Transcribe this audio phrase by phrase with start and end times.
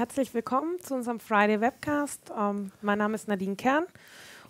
[0.00, 2.32] herzlich willkommen zu unserem Friday Webcast.
[2.34, 3.84] Ähm, mein Name ist Nadine Kern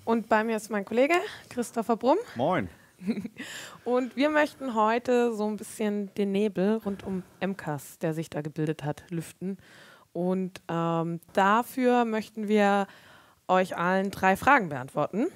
[0.05, 1.15] und bei mir ist mein Kollege
[1.49, 2.19] Christopher Brumm.
[2.37, 2.69] Moin.
[3.85, 8.43] und wir möchten heute so ein bisschen den Nebel rund um MCAS, der sich da
[8.43, 9.59] gebildet hat, lüften.
[10.13, 12.87] Und ähm, dafür möchten wir
[13.49, 15.27] euch allen drei Fragen beantworten.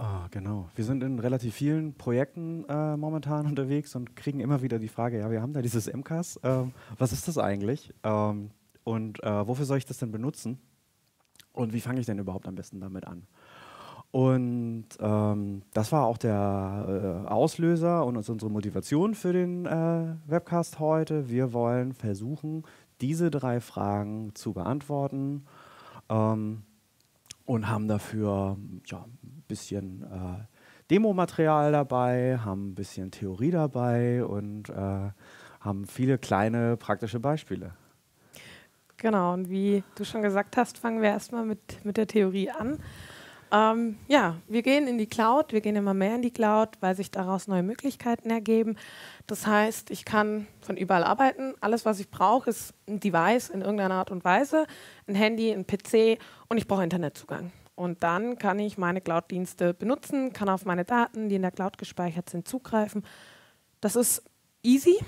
[0.00, 0.70] Ah, genau.
[0.76, 5.18] Wir sind in relativ vielen Projekten äh, momentan unterwegs und kriegen immer wieder die Frage,
[5.18, 7.92] ja, wir haben da dieses MCAS, ähm, was ist das eigentlich?
[8.04, 8.50] Ähm,
[8.84, 10.60] und äh, wofür soll ich das denn benutzen?
[11.52, 13.26] Und wie fange ich denn überhaupt am besten damit an?
[14.12, 20.78] Und ähm, das war auch der äh, Auslöser und unsere Motivation für den äh, Webcast
[20.78, 21.28] heute.
[21.28, 22.62] Wir wollen versuchen,
[23.00, 25.44] diese drei Fragen zu beantworten
[26.08, 26.62] ähm,
[27.48, 30.44] und haben dafür ja, ein bisschen äh,
[30.90, 35.10] Demomaterial dabei, haben ein bisschen Theorie dabei und äh,
[35.60, 37.72] haben viele kleine praktische Beispiele.
[38.98, 42.80] Genau, und wie du schon gesagt hast, fangen wir erstmal mit, mit der Theorie an.
[43.50, 46.94] Ähm, ja, wir gehen in die Cloud, wir gehen immer mehr in die Cloud, weil
[46.94, 48.76] sich daraus neue Möglichkeiten ergeben.
[49.26, 51.54] Das heißt, ich kann von überall arbeiten.
[51.60, 54.66] Alles, was ich brauche, ist ein Device in irgendeiner Art und Weise,
[55.06, 57.52] ein Handy, ein PC und ich brauche Internetzugang.
[57.74, 61.78] Und dann kann ich meine Cloud-Dienste benutzen, kann auf meine Daten, die in der Cloud
[61.78, 63.04] gespeichert sind, zugreifen.
[63.80, 64.24] Das ist
[64.62, 64.98] easy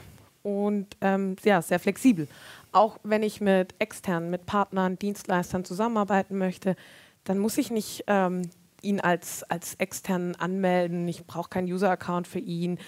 [0.42, 2.28] und ähm, ja, sehr flexibel.
[2.72, 6.76] Auch wenn ich mit externen, mit Partnern, Dienstleistern zusammenarbeiten möchte,
[7.24, 8.42] dann muss ich nicht ähm,
[8.82, 11.06] ihn als, als externen anmelden.
[11.08, 12.78] Ich brauche keinen User-Account für ihn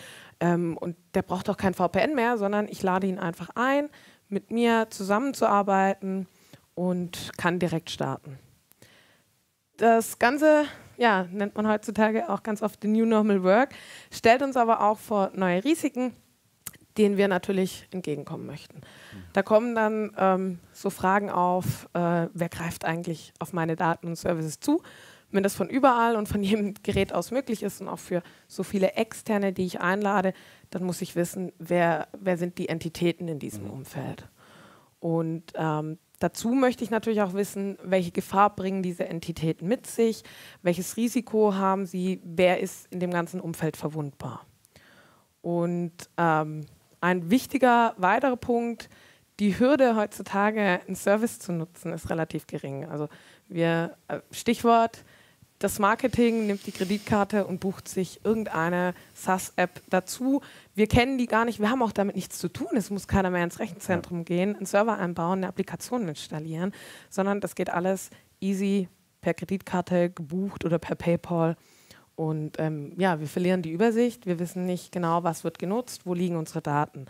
[0.40, 3.88] ähm, und der braucht auch kein VPN mehr, sondern ich lade ihn einfach ein,
[4.28, 6.26] mit mir zusammenzuarbeiten
[6.74, 8.38] und kann direkt starten.
[9.76, 10.64] Das Ganze
[10.96, 13.74] ja, nennt man heutzutage auch ganz oft den New Normal Work,
[14.10, 16.14] stellt uns aber auch vor neue Risiken,
[16.98, 18.80] denen wir natürlich entgegenkommen möchten.
[19.32, 24.16] Da kommen dann ähm, so Fragen auf, äh, wer greift eigentlich auf meine Daten und
[24.16, 24.82] Services zu?
[25.30, 28.62] Wenn das von überall und von jedem Gerät aus möglich ist und auch für so
[28.62, 30.34] viele Externe, die ich einlade,
[30.70, 33.70] dann muss ich wissen, wer, wer sind die Entitäten in diesem mhm.
[33.70, 34.28] Umfeld.
[35.00, 40.22] Und ähm, dazu möchte ich natürlich auch wissen, welche Gefahr bringen diese Entitäten mit sich,
[40.62, 44.46] welches Risiko haben sie, wer ist in dem ganzen Umfeld verwundbar.
[45.40, 46.66] Und ähm,
[47.02, 48.88] ein wichtiger weiterer Punkt,
[49.40, 52.84] die Hürde heutzutage, einen Service zu nutzen, ist relativ gering.
[52.86, 53.08] Also
[53.48, 55.04] wir, äh, Stichwort,
[55.58, 60.42] das Marketing nimmt die Kreditkarte und bucht sich irgendeine SaaS-App dazu.
[60.74, 62.68] Wir kennen die gar nicht, wir haben auch damit nichts zu tun.
[62.74, 66.72] Es muss keiner mehr ins Rechenzentrum gehen, einen Server einbauen, eine Applikation installieren,
[67.10, 68.88] sondern das geht alles easy
[69.20, 71.56] per Kreditkarte gebucht oder per PayPal.
[72.16, 76.14] Und ähm, ja, wir verlieren die Übersicht, wir wissen nicht genau, was wird genutzt, wo
[76.14, 77.06] liegen unsere Daten.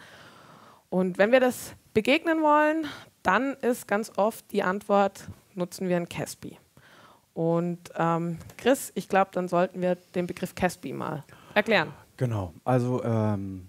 [0.90, 2.86] Und wenn wir das begegnen wollen,
[3.22, 6.58] dann ist ganz oft die Antwort, nutzen wir ein Caspi.
[7.34, 11.24] Und ähm, Chris, ich glaube, dann sollten wir den Begriff Caspi mal
[11.54, 11.92] erklären.
[12.16, 13.68] Genau, also ähm,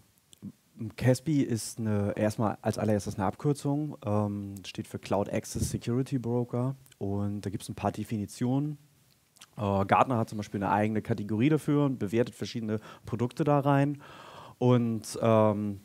[0.97, 6.75] CASB ist eine, erstmal als allererstes eine Abkürzung, ähm, steht für Cloud Access Security Broker
[6.97, 8.77] und da gibt es ein paar Definitionen.
[9.57, 14.01] Äh, Gartner hat zum Beispiel eine eigene Kategorie dafür und bewertet verschiedene Produkte da rein.
[14.57, 15.79] Und ähm,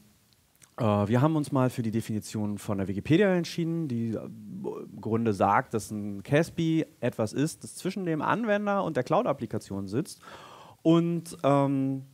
[0.78, 5.32] äh, wir haben uns mal für die Definition von der Wikipedia entschieden, die im Grunde
[5.32, 10.20] sagt, dass ein CASB etwas ist, das zwischen dem Anwender und der Cloud-Applikation sitzt
[10.82, 12.04] und ähm,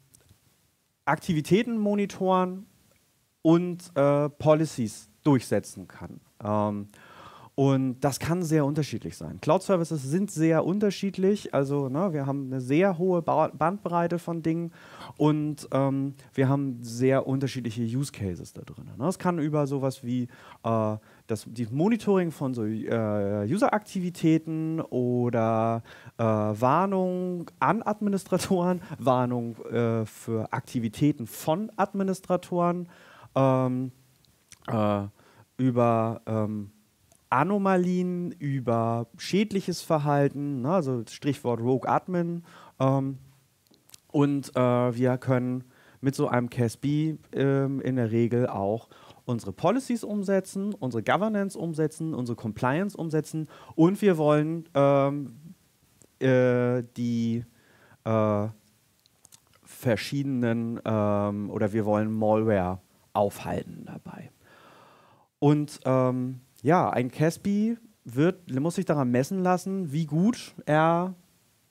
[1.05, 2.67] Aktivitäten monitoren
[3.43, 6.21] und äh, Policies durchsetzen kann.
[6.43, 6.89] Ähm,
[7.57, 9.41] und das kann sehr unterschiedlich sein.
[9.41, 11.55] Cloud-Services sind sehr unterschiedlich.
[11.55, 14.73] Also ne, wir haben eine sehr hohe ba Bandbreite von Dingen
[15.19, 18.91] und ähm, wir haben sehr unterschiedliche Use Cases da drin.
[18.99, 19.07] Ne?
[19.07, 20.27] Es kann über sowas wie
[20.65, 20.97] äh,
[21.29, 25.85] das Monitoring von so äh, User-Aktivitäten oder
[26.19, 32.89] äh, Warnung an Administratoren, Warnung äh, für Aktivitäten von Administratoren
[33.37, 33.93] ähm,
[34.67, 35.03] äh,
[35.57, 36.73] über ähm,
[37.35, 42.45] Anomalien, über schädliches Verhalten, ne, also Strichwort Rogue Admin.
[42.79, 43.19] Ähm,
[44.13, 44.61] und äh,
[44.97, 45.65] wir können
[46.01, 48.89] mit so einem CASB ähm, in der Regel auch
[49.25, 55.35] unsere Policies umsetzen, unsere Governance umsetzen, unsere Compliance umsetzen und wir wollen ähm,
[56.21, 57.45] äh, die
[58.05, 58.49] äh,
[59.65, 62.81] verschiedenen ähm, oder wir wollen Malware
[63.13, 64.31] aufhalten dabei.
[65.41, 71.15] Und ähm, ja, ein Caspi wird, muss sich daran messen lassen, wie gut er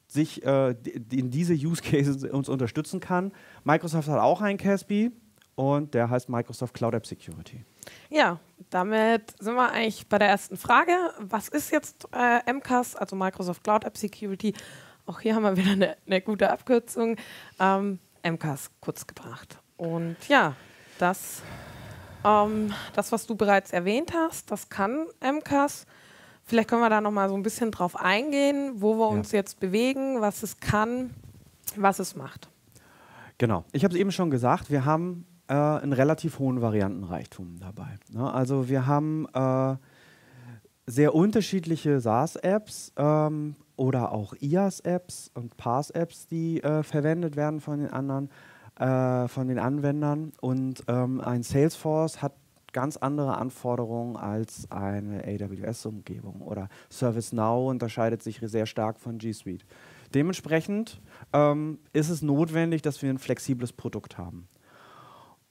[0.07, 0.75] sich äh,
[1.11, 3.31] in diese Use Cases uns unterstützen kann.
[3.63, 5.11] Microsoft hat auch ein Caspi
[5.55, 7.65] und der heißt Microsoft Cloud App Security.
[8.09, 10.93] Ja, damit sind wir eigentlich bei der ersten Frage.
[11.19, 14.53] Was ist jetzt äh, MCAS, also Microsoft Cloud App Security?
[15.07, 17.17] Auch hier haben wir wieder eine, eine gute Abkürzung.
[17.59, 19.57] Ähm, MCAS kurz gebracht.
[19.75, 20.55] Und ja,
[20.99, 21.41] das,
[22.25, 25.85] ähm, das, was du bereits erwähnt hast, das kann MCAS.
[26.45, 29.17] Vielleicht können wir da noch mal so ein bisschen drauf eingehen, wo wir ja.
[29.17, 31.11] uns jetzt bewegen, was es kann,
[31.75, 32.49] was es macht.
[33.37, 33.63] Genau.
[33.71, 37.97] Ich habe es eben schon gesagt, wir haben äh, einen relativ hohen Variantenreichtum dabei.
[38.11, 38.31] Ne?
[38.31, 39.75] Also wir haben äh,
[40.85, 47.91] sehr unterschiedliche SaaS-Apps ähm, oder auch IaaS-Apps und PaaS-Apps, die äh, verwendet werden von den
[47.91, 48.29] anderen,
[48.79, 50.31] äh, von den Anwendern.
[50.41, 52.33] Und ähm, ein Salesforce hat
[52.73, 59.65] ganz andere Anforderungen als eine AWS-Umgebung oder ServiceNow unterscheidet sich sehr stark von G Suite.
[60.13, 64.47] Dementsprechend ähm, ist es notwendig, dass wir ein flexibles Produkt haben.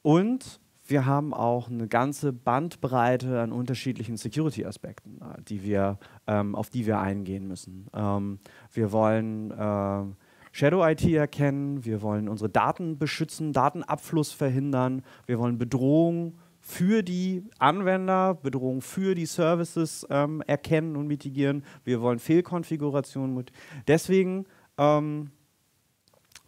[0.02, 5.94] Und wir haben auch eine ganze Bandbreite an unterschiedlichen Security-Aspekten, äh,
[6.26, 7.86] ähm, auf die wir eingehen müssen.
[7.94, 8.40] Ähm,
[8.72, 10.04] wir wollen äh,
[10.52, 17.44] Shadow IT erkennen, wir wollen unsere Daten beschützen, Datenabfluss verhindern, wir wollen Bedrohungen für die
[17.58, 21.64] Anwender, Bedrohungen für die Services ähm, erkennen und mitigieren.
[21.84, 23.46] Wir wollen Fehlkonfigurationen.
[23.88, 24.46] Deswegen
[24.78, 25.32] ähm,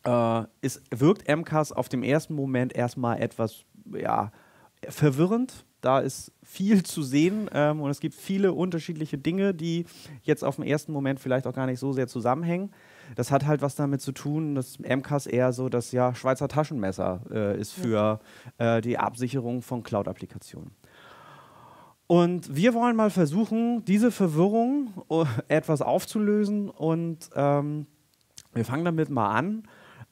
[0.05, 4.31] äh, ist, wirkt MCAS auf dem ersten Moment erstmal etwas ja,
[4.89, 5.65] verwirrend.
[5.81, 9.85] Da ist viel zu sehen ähm, und es gibt viele unterschiedliche Dinge, die
[10.23, 12.71] jetzt auf den ersten Moment vielleicht auch gar nicht so sehr zusammenhängen.
[13.17, 17.21] Das hat halt was damit zu tun, dass MCAS eher so das ja, Schweizer Taschenmesser
[17.31, 18.21] äh, ist für
[18.59, 20.73] äh, die Absicherung von Cloud-Applikationen.
[22.07, 27.87] Und wir wollen mal versuchen, diese Verwirrung uh, etwas aufzulösen und ähm,
[28.53, 29.63] wir fangen damit mal an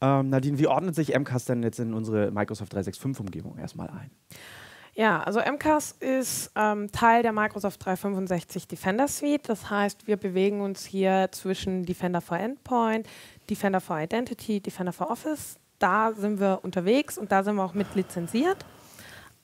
[0.03, 4.11] ähm, Nadine, wie ordnet sich MCAS denn jetzt in unsere Microsoft 365-Umgebung erstmal ein?
[4.95, 9.49] Ja, also MCAS ist ähm, Teil der Microsoft 365 Defender Suite.
[9.49, 13.09] Das heißt, wir bewegen uns hier zwischen Defender for Endpoint,
[13.49, 15.59] Defender for Identity, Defender for Office.
[15.79, 18.67] Da sind wir unterwegs und da sind wir auch mit lizenziert.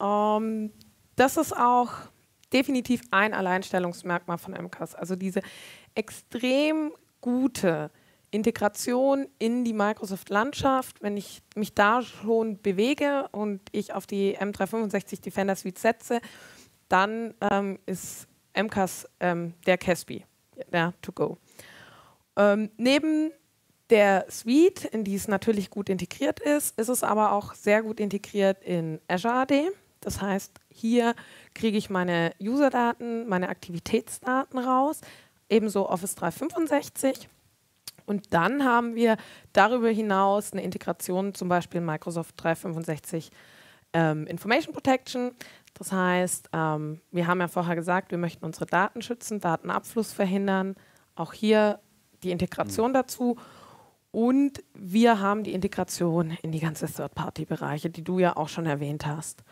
[0.01, 0.71] Ähm,
[1.17, 1.93] das ist auch
[2.53, 4.95] definitiv ein Alleinstellungsmerkmal von MCAS.
[4.95, 5.41] Also diese
[5.95, 6.93] extrem
[7.23, 7.91] gute
[8.31, 15.23] Integration in die Microsoft-Landschaft, wenn ich mich da schon bewege und ich auf die M365
[15.23, 16.21] Defender Suite setze,
[16.89, 20.25] dann ähm, ist MCAS ähm, der Caspi,
[20.73, 21.39] der to go.
[22.37, 23.33] Ähm, neben
[23.91, 28.01] der Suite, in die es natürlich gut integriert ist, ist es aber auch sehr gut
[28.01, 29.71] integriert in Azure AD.
[30.01, 31.15] Das heißt, hier
[31.55, 35.01] kriege ich meine User-Daten, meine Aktivitätsdaten raus,
[35.49, 37.29] ebenso Office 365
[38.09, 39.17] und dann haben wir
[39.53, 43.31] darüber hinaus eine Integration, zum Beispiel Microsoft 365
[43.93, 45.33] ähm, Information Protection.
[45.75, 50.75] Das heißt, ähm, wir haben ja vorher gesagt, wir möchten unsere Daten schützen, Datenabfluss verhindern.
[51.15, 51.81] Auch hier
[52.23, 52.95] die Integration mhm.
[52.95, 53.37] dazu.
[54.11, 59.07] Und wir haben die Integration in die ganzen Third-Party-Bereiche, die du ja auch schon erwähnt
[59.07, 59.45] hast.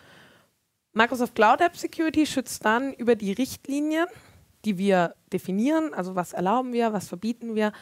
[0.94, 4.06] Microsoft Cloud App Security schützt dann über die Richtlinien,
[4.66, 7.72] die wir definieren, also was erlauben wir, was verbieten wir,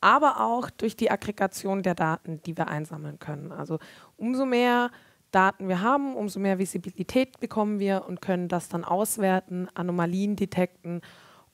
[0.00, 3.50] aber auch durch die Aggregation der Daten, die wir einsammeln können.
[3.50, 3.78] Also
[4.16, 4.90] umso mehr
[5.30, 11.00] Daten wir haben, umso mehr Visibilität bekommen wir und können das dann auswerten, Anomalien detekten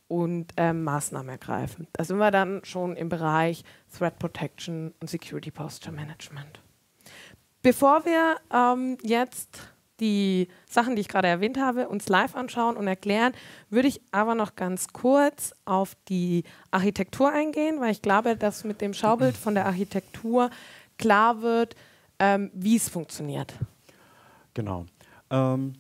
[0.09, 1.87] und ähm, Maßnahmen ergreifen.
[1.93, 3.63] Da sind wir dann schon im Bereich
[3.97, 6.61] Threat Protection und Security Posture Management.
[7.63, 12.87] Bevor wir ähm, jetzt die Sachen, die ich gerade erwähnt habe, uns live anschauen und
[12.87, 13.33] erklären,
[13.69, 18.81] würde ich aber noch ganz kurz auf die Architektur eingehen, weil ich glaube, dass mit
[18.81, 20.51] dem Schaubild von der Architektur
[20.99, 21.77] klar wird,
[22.19, 23.55] ähm, wie es funktioniert.
[24.55, 24.87] Genau.
[25.31, 25.75] Ähm,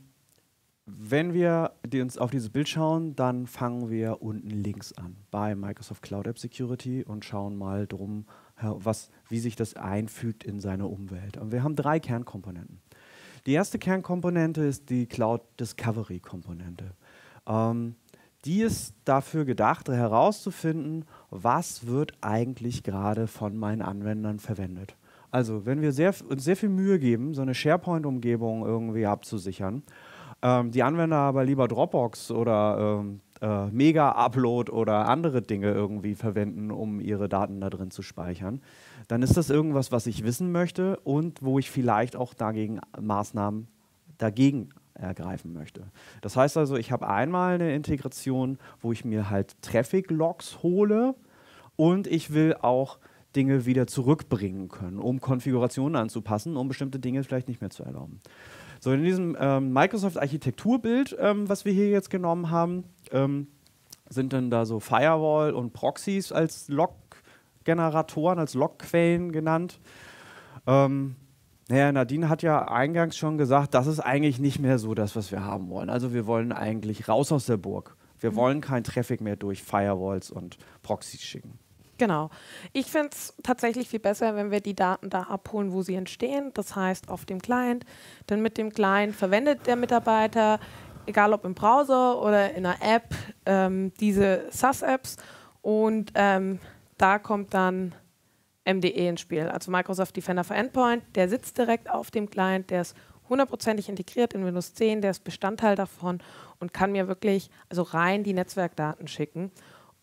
[0.86, 5.54] wenn wir die uns auf dieses Bild schauen, dann fangen wir unten links an bei
[5.54, 8.26] Microsoft Cloud App Security und schauen mal drum,
[8.60, 11.36] was, wie sich das einfügt in seine Umwelt.
[11.36, 12.80] Und wir haben drei Kernkomponenten.
[13.47, 16.92] Die erste Kernkomponente ist die Cloud Discovery Komponente.
[17.47, 17.97] Ähm,
[18.44, 24.97] die ist dafür gedacht, herauszufinden, was wird eigentlich gerade von meinen Anwendern verwendet.
[25.30, 29.82] Also wenn wir sehr, uns sehr viel Mühe geben, so eine SharePoint-Umgebung irgendwie abzusichern,
[30.42, 36.70] ähm, die Anwender aber lieber Dropbox oder ähm, äh, Mega-Upload oder andere Dinge irgendwie verwenden,
[36.70, 38.61] um ihre Daten da drin zu speichern,
[39.09, 43.68] dann ist das irgendwas, was ich wissen möchte und wo ich vielleicht auch dagegen Maßnahmen
[44.18, 45.85] dagegen ergreifen möchte.
[46.20, 51.14] Das heißt also, ich habe einmal eine Integration, wo ich mir halt Traffic-Logs hole
[51.76, 52.99] und ich will auch
[53.37, 58.20] Dinge wieder zurückbringen können, um Konfigurationen anzupassen, um bestimmte Dinge vielleicht nicht mehr zu erlauben.
[58.80, 63.46] So, in diesem ähm, Microsoft-Architekturbild, ähm, was wir hier jetzt genommen haben, ähm,
[64.08, 69.80] sind dann da so Firewall und Proxys als Log-Generatoren, als Logquellen genannt.
[70.66, 71.16] Ähm,
[71.68, 75.30] naja, Nadine hat ja eingangs schon gesagt, das ist eigentlich nicht mehr so das, was
[75.30, 75.90] wir haben wollen.
[75.90, 77.96] Also wir wollen eigentlich raus aus der Burg.
[78.18, 78.37] Wir mhm.
[78.37, 81.58] wollen keinen Traffic mehr durch Firewalls und Proxys schicken.
[82.00, 82.30] Genau.
[82.73, 86.50] Ich finde es tatsächlich viel besser, wenn wir die Daten da abholen, wo sie entstehen.
[86.54, 87.85] Das heißt auf dem Client.
[88.30, 90.61] Denn mit dem Client verwendet der Mitarbeiter,
[91.04, 93.14] egal ob im Browser oder in einer App,
[93.45, 95.19] ähm, diese SAS-Apps.
[95.61, 96.59] Und ähm,
[96.97, 97.95] da kommt dann
[98.64, 101.02] MDE ins Spiel, also Microsoft Defender for Endpoint.
[101.16, 102.97] Der sitzt direkt auf dem Client, der ist
[103.28, 106.23] hundertprozentig integriert in Windows 10, der ist Bestandteil davon
[106.61, 109.50] und kann mir wirklich also rein die Netzwerkdaten schicken.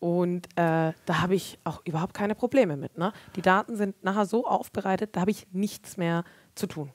[0.00, 2.96] Und äh, da habe ich auch überhaupt keine Probleme mit.
[2.96, 3.12] Ne?
[3.36, 6.24] Die Daten sind nachher so aufbereitet, da habe ich nichts mehr
[6.54, 6.92] zu tun.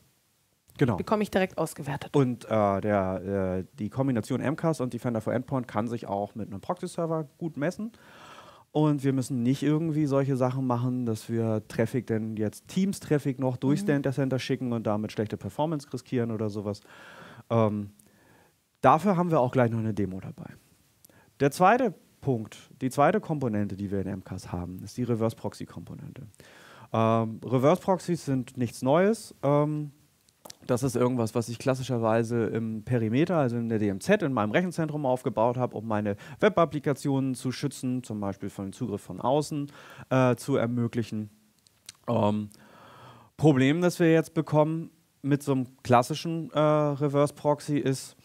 [0.77, 0.95] Genau.
[0.95, 2.15] Bekomme ich direkt ausgewertet.
[2.15, 6.48] Und äh, der, äh, die Kombination MCAS und Defender for Endpoint kann sich auch mit
[6.48, 7.91] einem Proxy-Server gut messen.
[8.72, 13.55] Und wir müssen nicht irgendwie solche Sachen machen, dass wir Traffic denn jetzt Teams-Traffic noch
[13.57, 13.88] durchs mhm.
[13.88, 16.81] Data Center schicken und damit schlechte Performance riskieren oder sowas.
[17.51, 17.91] Ähm,
[18.81, 20.55] dafür haben wir auch gleich noch eine Demo dabei.
[21.39, 26.23] Der zweite Punkt, die zweite Komponente, die wir in MCAS haben, ist die Reverse-Proxy-Komponente.
[26.93, 29.35] Ähm, Reverse-Proxys sind nichts Neues.
[29.43, 29.91] Ähm,
[30.65, 35.05] das ist irgendwas, was ich klassischerweise im Perimeter, also in der DMZ, in meinem Rechenzentrum
[35.05, 39.69] aufgebaut habe, um meine Web-Applikationen zu schützen, zum Beispiel von Zugriff von außen
[40.09, 41.29] äh, zu ermöglichen.
[42.07, 42.49] Ähm,
[43.35, 48.15] Problem, das wir jetzt bekommen mit so einem klassischen äh, Reverse-Proxy ist,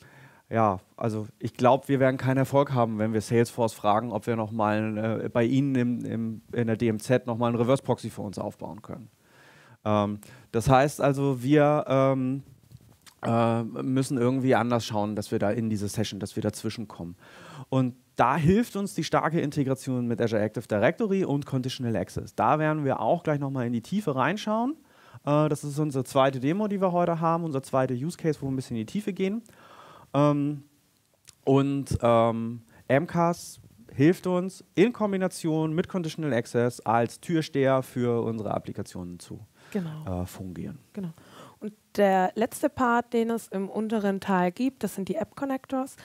[0.51, 4.37] ja, also ich glaube, wir werden keinen Erfolg haben, wenn wir Salesforce fragen, ob wir
[4.37, 8.81] nochmal äh, bei Ihnen im, im, in der DMZ nochmal einen Reverse-Proxy für uns aufbauen
[8.81, 9.11] können.
[9.85, 12.43] Ähm, das heißt also, wir ähm,
[13.23, 17.17] äh, müssen irgendwie anders schauen, dass wir da in diese Session, dass wir dazwischen kommen.
[17.69, 22.35] Und da hilft uns die starke Integration mit Azure Active Directory und Conditional Access.
[22.35, 24.77] Da werden wir auch gleich nochmal in die Tiefe reinschauen.
[25.27, 28.47] Äh, das ist unsere zweite Demo, die wir heute haben, unser zweiter Use Case, wo
[28.47, 29.43] wir ein bisschen in die Tiefe gehen.
[30.15, 30.65] Ähm,
[31.45, 33.61] und ähm, MCAS
[33.93, 39.41] hilft uns in Kombination mit Conditional Access als Türsteher für unsere Applikationen zu
[39.73, 40.23] genau.
[40.23, 40.79] äh, fungieren.
[40.93, 41.13] Genau.
[41.61, 45.97] Und der letzte Part, den es im unteren Teil gibt, das sind die App Connectors.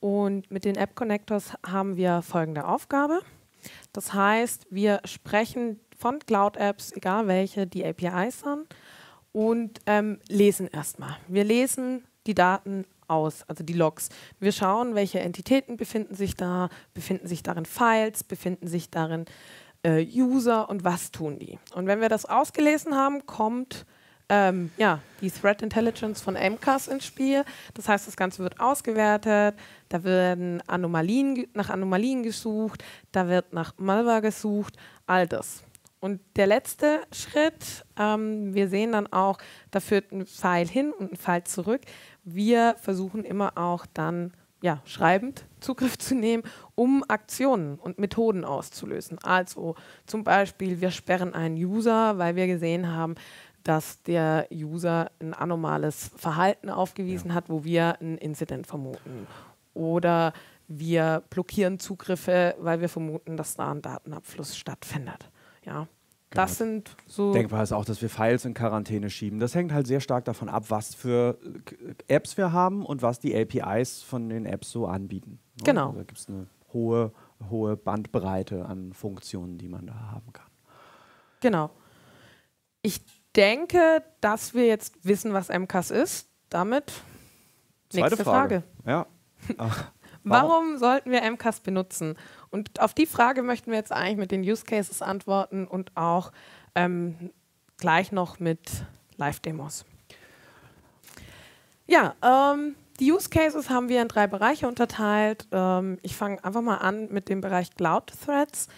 [0.00, 3.20] Und mit den App Connectors haben wir folgende Aufgabe.
[3.92, 8.64] Das heißt, wir sprechen von Cloud Apps, egal welche, die APIs an
[9.32, 11.16] und ähm, lesen erstmal.
[11.28, 14.08] Wir lesen die Daten aus, also die Logs.
[14.40, 19.24] Wir schauen, welche Entitäten befinden sich da, befinden sich darin Files, befinden sich darin
[19.82, 21.58] äh, User und was tun die.
[21.74, 23.86] Und wenn wir das ausgelesen haben, kommt
[24.28, 27.44] ähm, ja, die Threat Intelligence von MCAS ins Spiel.
[27.74, 29.54] Das heißt, das Ganze wird ausgewertet,
[29.88, 32.82] da werden Anomalien, nach Anomalien gesucht,
[33.12, 35.62] da wird nach Malware gesucht, all das.
[36.00, 39.38] Und der letzte Schritt, ähm, wir sehen dann auch,
[39.70, 41.80] da führt ein Pfeil hin und ein Pfeil zurück.
[42.24, 46.42] Wir versuchen immer auch dann ja, schreibend Zugriff zu nehmen,
[46.74, 49.18] um Aktionen und Methoden auszulösen.
[49.22, 49.74] Also
[50.06, 53.14] zum Beispiel, wir sperren einen User, weil wir gesehen haben,
[53.62, 57.34] dass der User ein anomales Verhalten aufgewiesen ja.
[57.34, 59.26] hat, wo wir ein Incident vermuten.
[59.74, 60.32] Oder
[60.66, 65.30] wir blockieren Zugriffe, weil wir vermuten, dass da ein Datenabfluss stattfindet.
[65.64, 65.88] Ja.
[66.34, 66.46] Genau.
[66.46, 67.32] Das sind so.
[67.32, 69.38] Denkbar ist auch, dass wir Files in Quarantäne schieben.
[69.38, 71.38] Das hängt halt sehr stark davon ab, was für
[72.08, 75.38] Apps wir haben und was die APIs von den Apps so anbieten.
[75.58, 75.64] Ne?
[75.64, 75.86] Genau.
[75.86, 77.12] Also da gibt es eine hohe,
[77.50, 80.50] hohe Bandbreite an Funktionen, die man da haben kann.
[81.40, 81.70] Genau.
[82.82, 83.00] Ich
[83.36, 86.28] denke, dass wir jetzt wissen, was MCAS ist.
[86.48, 86.92] Damit
[87.90, 88.62] Zweite nächste Frage.
[88.84, 89.06] Frage.
[89.56, 89.66] Ja.
[90.24, 92.16] Warum sollten wir MCAS benutzen?
[92.50, 96.32] Und auf die Frage möchten wir jetzt eigentlich mit den Use Cases antworten und auch
[96.74, 97.30] ähm,
[97.76, 98.60] gleich noch mit
[99.16, 99.84] Live-Demos.
[101.86, 105.46] Ja, ähm, die Use Cases haben wir in drei Bereiche unterteilt.
[105.52, 108.68] Ähm, ich fange einfach mal an mit dem Bereich Cloud Threads.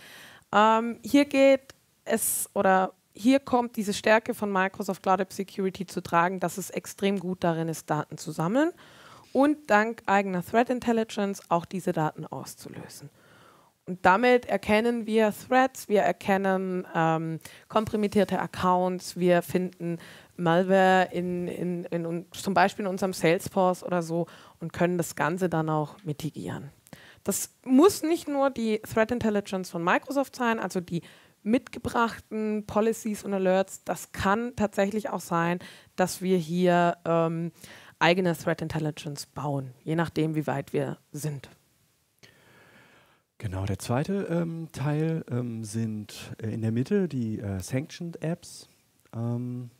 [0.52, 1.74] Ähm, hier geht
[2.04, 6.70] es oder hier kommt diese Stärke von Microsoft Cloud App Security zu tragen, dass es
[6.70, 8.72] extrem gut darin ist, Daten zu sammeln
[9.36, 13.10] und dank eigener Threat Intelligence auch diese Daten auszulösen.
[13.84, 19.98] Und damit erkennen wir Threats, wir erkennen ähm, kompromittierte Accounts, wir finden
[20.38, 24.26] Malware in, in, in, zum Beispiel in unserem Salesforce oder so
[24.58, 26.70] und können das Ganze dann auch mitigieren.
[27.22, 31.02] Das muss nicht nur die Threat Intelligence von Microsoft sein, also die
[31.42, 33.84] mitgebrachten Policies und Alerts.
[33.84, 35.58] Das kann tatsächlich auch sein,
[35.94, 37.52] dass wir hier ähm,
[37.98, 41.48] eigene Threat Intelligence bauen, je nachdem, wie weit wir sind.
[43.38, 48.68] Genau, der zweite ähm, Teil ähm, sind äh, in der Mitte die äh, Sanctioned Apps.
[49.14, 49.70] Ähm,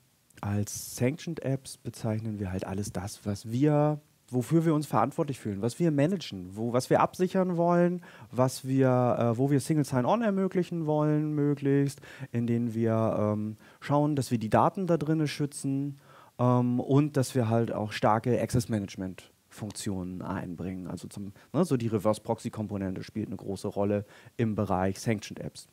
[0.42, 5.62] als Sanctioned Apps bezeichnen wir halt alles das, was wir, wofür wir uns verantwortlich fühlen,
[5.62, 10.20] was wir managen, wo, was wir absichern wollen, was wir, äh, wo wir Single Sign-On
[10.20, 15.98] ermöglichen wollen, möglichst, in denen wir ähm, schauen, dass wir die Daten da drinnen schützen
[16.38, 20.86] ähm, und dass wir halt auch starke Access Management Funktionen einbringen.
[20.86, 24.04] Also zum, ne, so die Reverse Proxy Komponente spielt eine große Rolle
[24.36, 25.66] im Bereich Sanctioned Apps.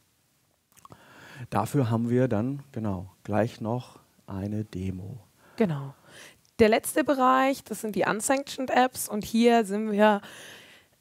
[1.49, 5.19] Dafür haben wir dann genau gleich noch eine Demo.
[5.57, 5.93] Genau.
[6.59, 10.21] Der letzte Bereich, das sind die unsanctioned Apps und hier sind wir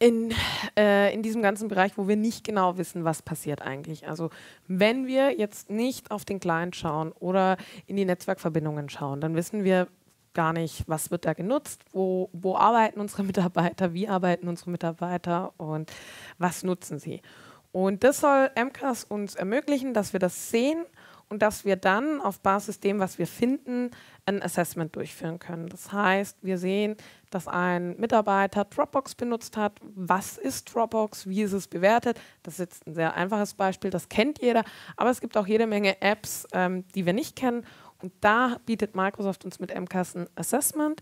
[0.02, 0.34] in,
[0.76, 4.08] äh, in diesem ganzen Bereich, wo wir nicht genau wissen, was passiert eigentlich.
[4.08, 4.30] Also
[4.66, 7.56] wenn wir jetzt nicht auf den Client schauen oder
[7.86, 9.86] in die Netzwerkverbindungen schauen, dann wissen wir
[10.34, 15.52] gar nicht, was wird da genutzt, wo, wo arbeiten unsere Mitarbeiter, wie arbeiten unsere Mitarbeiter
[15.56, 15.92] und
[16.36, 17.22] was nutzen sie.
[17.70, 20.84] Und das soll MCAS uns ermöglichen, dass wir das sehen
[21.32, 23.90] und dass wir dann auf Basis dem, was wir finden,
[24.26, 25.66] ein Assessment durchführen können.
[25.66, 26.94] Das heißt, wir sehen,
[27.30, 29.80] dass ein Mitarbeiter Dropbox benutzt hat.
[29.80, 31.26] Was ist Dropbox?
[31.26, 32.20] Wie ist es bewertet?
[32.42, 34.62] Das ist jetzt ein sehr einfaches Beispiel, das kennt jeder.
[34.98, 37.64] Aber es gibt auch jede Menge Apps, ähm, die wir nicht kennen.
[38.02, 41.00] Und da bietet Microsoft uns mit MCAS ein Assessment,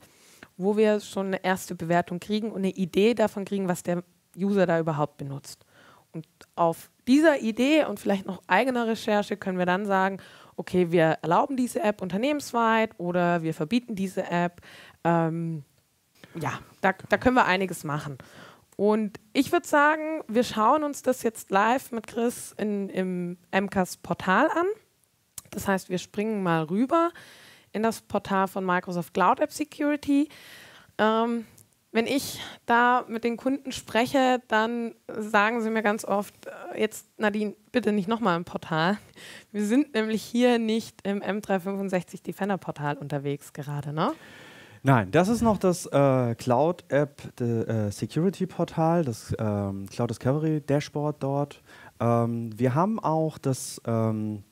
[0.56, 4.04] wo wir schon eine erste Bewertung kriegen und eine Idee davon kriegen, was der
[4.37, 5.66] User da überhaupt benutzt.
[6.12, 10.18] Und auf dieser Idee und vielleicht noch eigener Recherche können wir dann sagen,
[10.54, 14.60] okay, wir erlauben diese App unternehmensweit oder wir verbieten diese App.
[15.02, 15.64] Ähm,
[16.36, 18.16] ja, da, da können wir einiges machen.
[18.76, 24.48] Und ich würde sagen, wir schauen uns das jetzt live mit Chris in, im MCAS-Portal
[24.48, 24.66] an.
[25.50, 27.10] Das heißt, wir springen mal rüber
[27.72, 30.28] in das Portal von Microsoft Cloud App Security.
[30.96, 31.44] Ähm,
[31.92, 37.06] wenn ich da mit den Kunden spreche, dann sagen sie mir ganz oft, äh, jetzt
[37.18, 38.98] Nadine, bitte nicht nochmal im Portal.
[39.50, 44.12] Wir sind nämlich hier nicht im M365 Defender Portal unterwegs gerade, ne?
[44.82, 50.62] Nein, das ist noch das äh, Cloud App äh, Security Portal, das ähm, Cloud Discovery
[50.62, 51.62] Dashboard dort.
[52.00, 54.50] Ähm, wir haben auch das ähm, äh,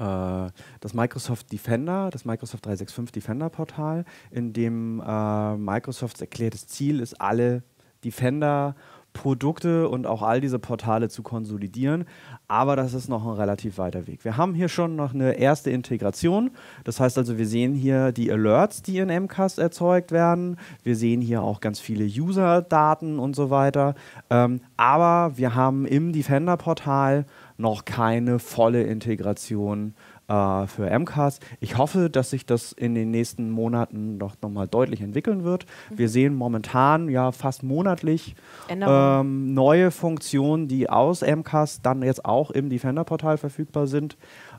[0.00, 7.20] das Microsoft Defender, das Microsoft 365 Defender Portal, in dem äh, Microsofts erklärtes Ziel ist,
[7.20, 7.62] alle
[8.04, 8.76] Defender
[9.16, 12.04] Produkte und auch all diese Portale zu konsolidieren.
[12.48, 14.24] Aber das ist noch ein relativ weiter Weg.
[14.24, 16.50] Wir haben hier schon noch eine erste Integration.
[16.84, 20.58] Das heißt also, wir sehen hier die Alerts, die in MCAS erzeugt werden.
[20.82, 23.94] Wir sehen hier auch ganz viele User-Daten und so weiter.
[24.28, 27.24] Ähm, aber wir haben im Defender-Portal
[27.58, 29.94] noch keine volle Integration
[30.28, 31.40] äh, für MCAS.
[31.60, 35.66] Ich hoffe, dass sich das in den nächsten Monaten noch, noch mal deutlich entwickeln wird.
[35.90, 35.98] Mhm.
[35.98, 38.34] Wir sehen momentan ja fast monatlich
[38.68, 44.16] ähm, neue Funktionen, die aus MCAS dann jetzt auch im Defender-Portal verfügbar sind.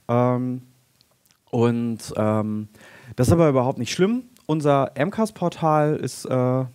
[0.07, 0.63] Ähm,
[1.49, 2.67] und ähm,
[3.15, 4.23] das ist aber überhaupt nicht schlimm.
[4.45, 6.65] Unser MCAS-Portal ist äh,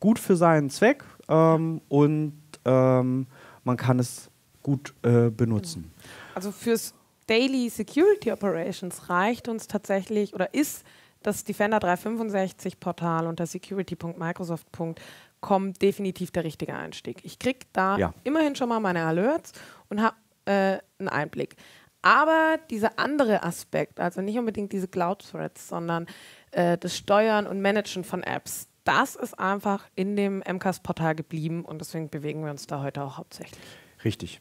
[0.00, 2.34] gut für seinen Zweck ähm, und
[2.64, 3.26] ähm,
[3.64, 4.31] man kann es
[4.62, 5.92] gut äh, benutzen.
[6.34, 6.94] Also fürs
[7.26, 10.84] Daily Security Operations reicht uns tatsächlich oder ist
[11.22, 17.22] das Defender 365 Portal unter security.microsoft.com definitiv der richtige Einstieg.
[17.24, 18.12] Ich kriege da ja.
[18.24, 19.52] immerhin schon mal meine Alerts
[19.88, 21.56] und habe äh, einen Einblick.
[22.02, 26.06] Aber dieser andere Aspekt, also nicht unbedingt diese Cloud-Threads, sondern
[26.50, 31.80] äh, das Steuern und Managen von Apps, das ist einfach in dem MCAS-Portal geblieben und
[31.80, 33.60] deswegen bewegen wir uns da heute auch hauptsächlich.
[34.04, 34.40] Richtig.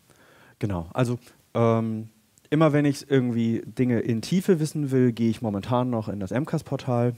[0.62, 1.17] Genau, also
[1.56, 2.10] ähm,
[2.52, 6.30] immer wenn ich irgendwie Dinge in Tiefe wissen will, gehe ich momentan noch in das
[6.30, 7.13] MCAS-Portal.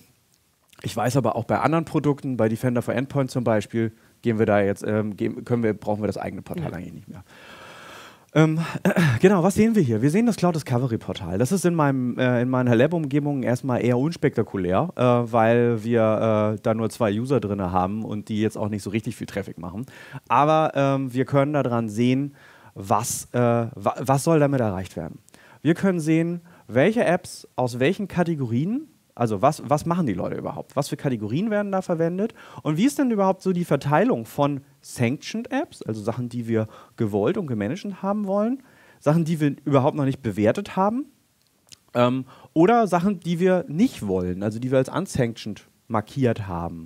[0.82, 4.45] Ich weiß aber auch bei anderen Produkten, bei Defender for Endpoint zum Beispiel, gehen wir
[4.45, 6.77] da jetzt, ähm, gehen, können wir, brauchen wir das eigene Portal ja.
[6.77, 7.25] eigentlich nicht mehr.
[8.34, 10.01] Ähm, äh, genau, was sehen wir hier?
[10.01, 11.38] Wir sehen das Cloud Discovery Portal.
[11.38, 16.60] Das ist in, meinem, äh, in meiner Lab-Umgebung erstmal eher unspektakulär, äh, weil wir äh,
[16.63, 19.58] da nur zwei User drin haben und die jetzt auch nicht so richtig viel Traffic
[19.58, 19.86] machen.
[20.29, 22.36] Aber ähm, wir können daran sehen,
[22.76, 25.20] was, äh, wa was soll damit erreicht werden.
[25.62, 30.76] Wir können sehen, welche Apps aus welchen Kategorien, also was, was machen die Leute überhaupt,
[30.76, 32.34] was für Kategorien werden da verwendet
[32.64, 36.68] und wie ist denn überhaupt so die Verteilung von Sanctioned Apps, also Sachen, die wir
[36.98, 38.64] gewollt und gemanagt haben wollen,
[39.00, 41.06] Sachen, die wir überhaupt noch nicht bewertet haben
[41.94, 46.86] ähm, oder Sachen, die wir nicht wollen, also die wir als unsanctioned markiert haben.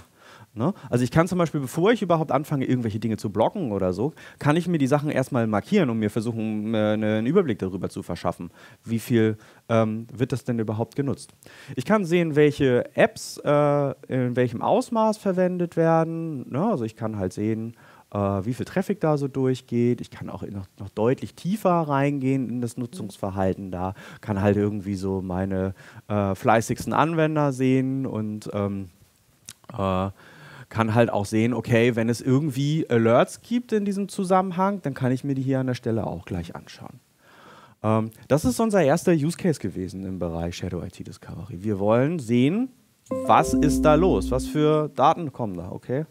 [0.57, 0.73] Ne?
[0.89, 4.13] Also ich kann zum Beispiel, bevor ich überhaupt anfange, irgendwelche Dinge zu blocken oder so,
[4.39, 8.01] kann ich mir die Sachen erstmal markieren und mir versuchen, äh, einen Überblick darüber zu
[8.01, 8.49] verschaffen.
[8.83, 9.37] Wie viel
[9.69, 11.33] ähm, wird das denn überhaupt genutzt?
[11.75, 16.49] Ich kann sehen, welche Apps äh, in welchem Ausmaß verwendet werden.
[16.49, 16.65] Ne?
[16.65, 17.75] Also ich kann halt sehen,
[18.11, 20.01] äh, wie viel Traffic da so durchgeht.
[20.01, 24.95] Ich kann auch noch, noch, deutlich tiefer reingehen in das Nutzungsverhalten da, kann halt irgendwie
[24.95, 25.75] so meine
[26.07, 28.89] äh, fleißigsten Anwender sehen und ähm,
[29.77, 30.09] äh,
[30.69, 35.11] kann halt auch sehen, okay, wenn es irgendwie Alerts gibt in diesem Zusammenhang, dann kann
[35.11, 36.99] ich mir die hier an der Stelle auch gleich anschauen.
[37.83, 41.63] Ähm, das ist unser erster Use Case gewesen im Bereich Shadow IT Discovery.
[41.63, 42.69] Wir wollen sehen,
[43.09, 46.05] was ist da los, was für Daten kommen da, okay?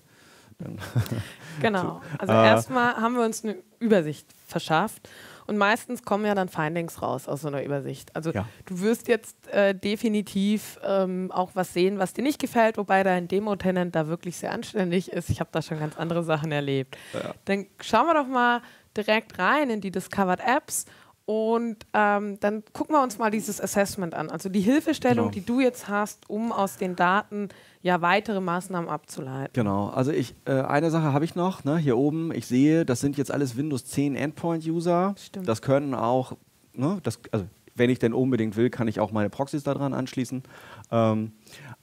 [1.61, 2.01] genau.
[2.19, 5.09] Also äh, erstmal haben wir uns eine Übersicht verschafft
[5.47, 8.15] und meistens kommen ja dann Findings raus aus so einer Übersicht.
[8.15, 8.47] Also ja.
[8.65, 13.29] du wirst jetzt äh, definitiv ähm, auch was sehen, was dir nicht gefällt, wobei dein
[13.29, 15.31] Demo-Tenant da wirklich sehr anständig ist.
[15.31, 16.97] Ich habe da schon ganz andere Sachen erlebt.
[17.13, 17.35] Ja.
[17.45, 18.61] Dann schauen wir doch mal
[18.97, 20.87] direkt rein in die Discovered Apps
[21.27, 25.35] und ähm, dann gucken wir uns mal dieses Assessment an, also die Hilfestellung, genau.
[25.35, 27.49] die du jetzt hast, um aus den Daten
[27.83, 29.51] ja weitere Maßnahmen abzuleiten.
[29.53, 33.01] Genau, also ich, äh, eine Sache habe ich noch, ne, hier oben, ich sehe, das
[33.01, 35.17] sind jetzt alles Windows 10 Endpoint-User.
[35.45, 36.37] Das können auch,
[36.75, 40.45] ne, das, also wenn ich denn unbedingt will, kann ich auch meine Proxys daran anschließen,
[40.93, 41.33] ähm,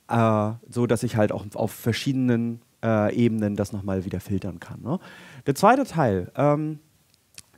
[0.08, 4.82] äh, so dass ich halt auch auf verschiedenen äh, Ebenen das nochmal wieder filtern kann.
[4.82, 5.00] Ne?
[5.48, 6.80] Der zweite Teil, ähm,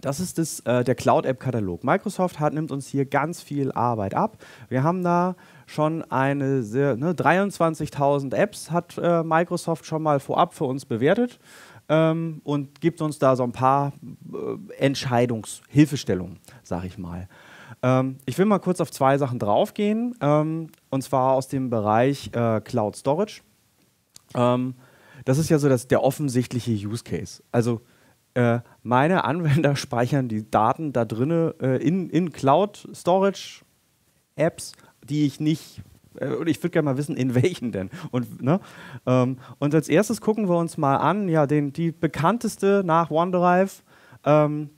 [0.05, 1.83] das ist das, äh, der Cloud-App-Katalog.
[1.83, 4.37] Microsoft hat, nimmt uns hier ganz viel Arbeit ab.
[4.69, 10.65] Wir haben da schon eine ne, 23.000 Apps hat äh, Microsoft schon mal vorab für
[10.65, 11.39] uns bewertet
[11.89, 13.93] ähm, und gibt uns da so ein paar
[14.31, 17.27] äh, Entscheidungshilfestellungen, sage ich mal.
[17.81, 22.29] Ähm, ich will mal kurz auf zwei Sachen draufgehen, ähm, und zwar aus dem Bereich
[22.31, 23.41] äh, Cloud Storage.
[24.35, 24.75] Ähm,
[25.25, 27.41] das ist ja so das, der offensichtliche Use Case.
[27.51, 27.81] Also
[28.35, 33.65] äh, meine Anwender speichern die Daten da drinnen äh, in, in Cloud Storage
[34.35, 35.81] Apps, die ich nicht
[36.19, 37.89] äh, und ich würde gerne mal wissen, in welchen denn.
[38.11, 38.59] Und, ne?
[39.05, 43.83] ähm, und als erstes gucken wir uns mal an, ja, den, die bekannteste nach OneDrive
[44.23, 44.69] ähm,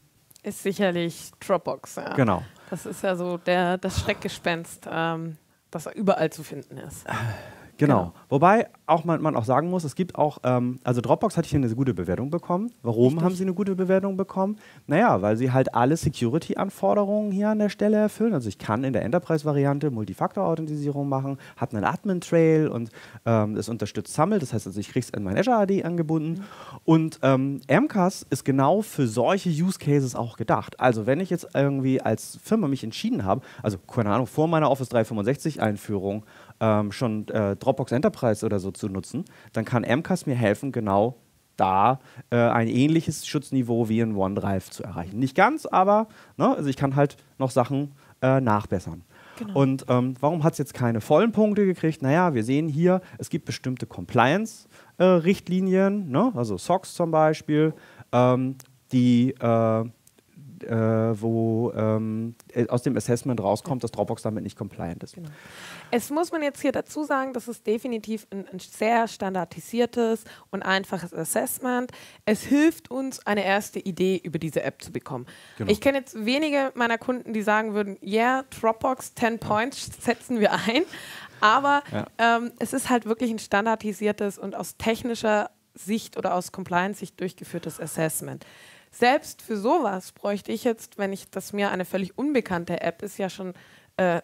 [0.43, 1.97] ist sicherlich Dropbox.
[1.97, 2.13] Ja.
[2.13, 2.43] Genau.
[2.69, 5.37] Das ist ja so der, das Schreckgespenst, ähm,
[5.69, 7.05] das überall zu finden ist.
[7.77, 7.97] Genau.
[7.97, 8.13] genau.
[8.29, 11.57] Wobei auch man, man, auch sagen muss, es gibt auch, ähm, also Dropbox hat hier
[11.57, 12.71] eine gute Bewertung bekommen.
[12.81, 13.23] Warum Richtig.
[13.23, 14.57] haben sie eine gute Bewertung bekommen?
[14.87, 18.33] Naja, weil sie halt alle Security-Anforderungen hier an der Stelle erfüllen.
[18.33, 22.89] Also ich kann in der Enterprise-Variante Multifaktor-Authentisierung machen, hat einen Admin-Trail und
[23.25, 26.31] ähm, es unterstützt SAML, das heißt also ich kriege es in mein Azure AD angebunden.
[26.31, 26.43] Mhm.
[26.85, 30.79] Und ähm, MCAS ist genau für solche Use Cases auch gedacht.
[30.79, 34.71] Also wenn ich jetzt irgendwie als Firma mich entschieden habe, also keine Ahnung, vor meiner
[34.71, 36.23] Office 365 Einführung
[36.59, 41.17] ähm, schon äh, Dropbox Enterprise oder so zu nutzen, dann kann MCAS mir helfen, genau
[41.57, 45.19] da äh, ein ähnliches Schutzniveau wie in OneDrive zu erreichen.
[45.19, 47.91] Nicht ganz, aber ne, also ich kann halt noch Sachen
[48.21, 49.03] äh, nachbessern.
[49.37, 49.59] Genau.
[49.59, 52.01] Und ähm, warum hat es jetzt keine vollen Punkte gekriegt?
[52.01, 56.33] Naja, wir sehen hier, es gibt bestimmte Compliance-Richtlinien, äh, ne?
[56.35, 57.75] also SOX zum Beispiel,
[58.11, 58.55] ähm,
[58.91, 59.85] die äh,
[60.63, 65.15] äh, wo ähm, äh, aus dem Assessment rauskommt, dass Dropbox damit nicht compliant ist.
[65.15, 65.29] Genau.
[65.91, 70.63] Es muss man jetzt hier dazu sagen, das ist definitiv ein, ein, sehr standardisiertes und
[70.63, 71.91] einfaches Assessment.
[72.25, 75.25] Es hilft uns, eine erste Idee über diese App zu bekommen.
[75.57, 75.71] Genau.
[75.71, 80.39] Ich kenne jetzt wenige meiner Kunden, die sagen würden, ja, yeah, Dropbox 10 Points setzen
[80.39, 80.83] wir ein.
[81.39, 82.07] Aber ja.
[82.17, 87.79] ähm, es ist halt wirklich ein standardisiertes und aus technischer Sicht oder aus Compliance-Sicht durchgeführtes
[87.79, 88.45] Assessment.
[88.91, 93.17] Selbst für sowas bräuchte ich jetzt, wenn ich das mir eine völlig unbekannte App ist,
[93.17, 93.53] ja schon
[93.97, 94.21] äh,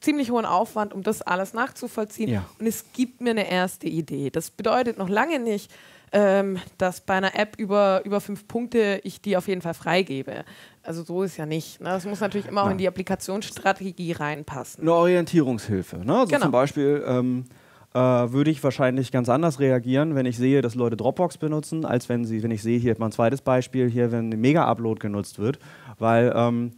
[0.00, 2.30] ziemlich hohen Aufwand, um das alles nachzuvollziehen.
[2.30, 2.44] Ja.
[2.58, 4.30] Und es gibt mir eine erste Idee.
[4.30, 5.70] Das bedeutet noch lange nicht,
[6.12, 10.44] ähm, dass bei einer App über, über fünf Punkte ich die auf jeden Fall freigebe.
[10.82, 11.80] Also so ist ja nicht.
[11.80, 11.90] Ne?
[11.90, 14.82] Das muss natürlich immer auch in die Applikationsstrategie reinpassen.
[14.82, 15.98] Eine Orientierungshilfe.
[15.98, 16.14] Ne?
[16.14, 16.42] Also genau.
[16.42, 17.44] zum Beispiel ähm,
[17.94, 22.08] äh, würde ich wahrscheinlich ganz anders reagieren, wenn ich sehe, dass Leute Dropbox benutzen, als
[22.08, 25.58] wenn sie, wenn ich sehe, hier mein zweites Beispiel, hier, wenn ein Mega-Upload genutzt wird.
[25.98, 26.72] Weil ähm,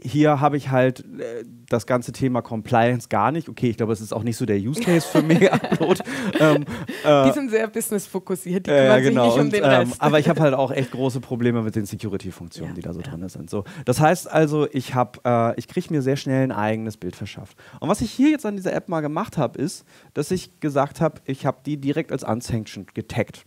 [0.00, 3.48] hier habe ich halt äh, das ganze Thema Compliance gar nicht.
[3.48, 6.02] Okay, ich glaube, es ist auch nicht so der Use Case für Mega-Upload.
[6.40, 6.64] ähm,
[7.04, 9.30] äh, die sind sehr business-fokussiert, die kümmern äh, genau.
[9.30, 10.02] sich nicht um den ähm, Rest.
[10.02, 13.00] aber ich habe halt auch echt große Probleme mit den Security-Funktionen, ja, die da so
[13.00, 13.08] ja.
[13.08, 13.48] drin sind.
[13.48, 17.56] So, das heißt also, ich, äh, ich kriege mir sehr schnell ein eigenes Bild verschafft.
[17.78, 21.00] Und was ich hier jetzt an dieser App mal gemacht habe, ist, dass ich gesagt
[21.00, 23.46] habe, ich habe die direkt als unsanctioned getaggt.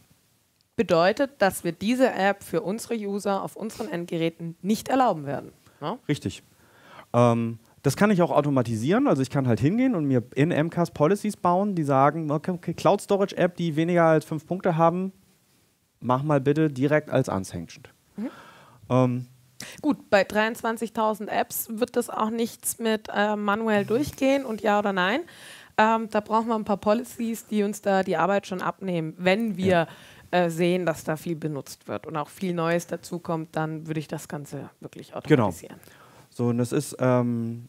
[0.77, 5.51] Bedeutet, dass wir diese App für unsere User auf unseren Endgeräten nicht erlauben werden.
[5.81, 5.99] No?
[6.07, 6.43] Richtig.
[7.13, 9.07] Ähm, Das kann ich auch automatisieren.
[9.07, 12.73] Also ich kann halt hingehen und mir in MCAS Policies bauen, die sagen, okay, okay
[12.73, 15.13] Cloud Storage App, die weniger als fünf Punkte haben,
[15.99, 17.89] mach mal bitte direkt als unsanctioned.
[18.17, 18.29] Mhm.
[18.89, 19.27] Ähm,
[19.81, 24.93] Gut, bei 23.000 Apps wird das auch nichts mit äh, manuell durchgehen und ja oder
[24.93, 25.21] nein.
[25.77, 29.13] Ähm, da brauchen wir ein paar Policies, die uns da die Arbeit schon abnehmen.
[29.17, 29.87] Wenn wir ja.
[30.31, 34.07] Äh, sehen, dass da viel benutzt wird und auch viel Neues dazukommt, dann würde ich
[34.07, 35.45] das Ganze wirklich genau.
[35.45, 35.79] automatisieren.
[35.83, 36.07] Genau.
[36.37, 37.67] So, und das ist ähm,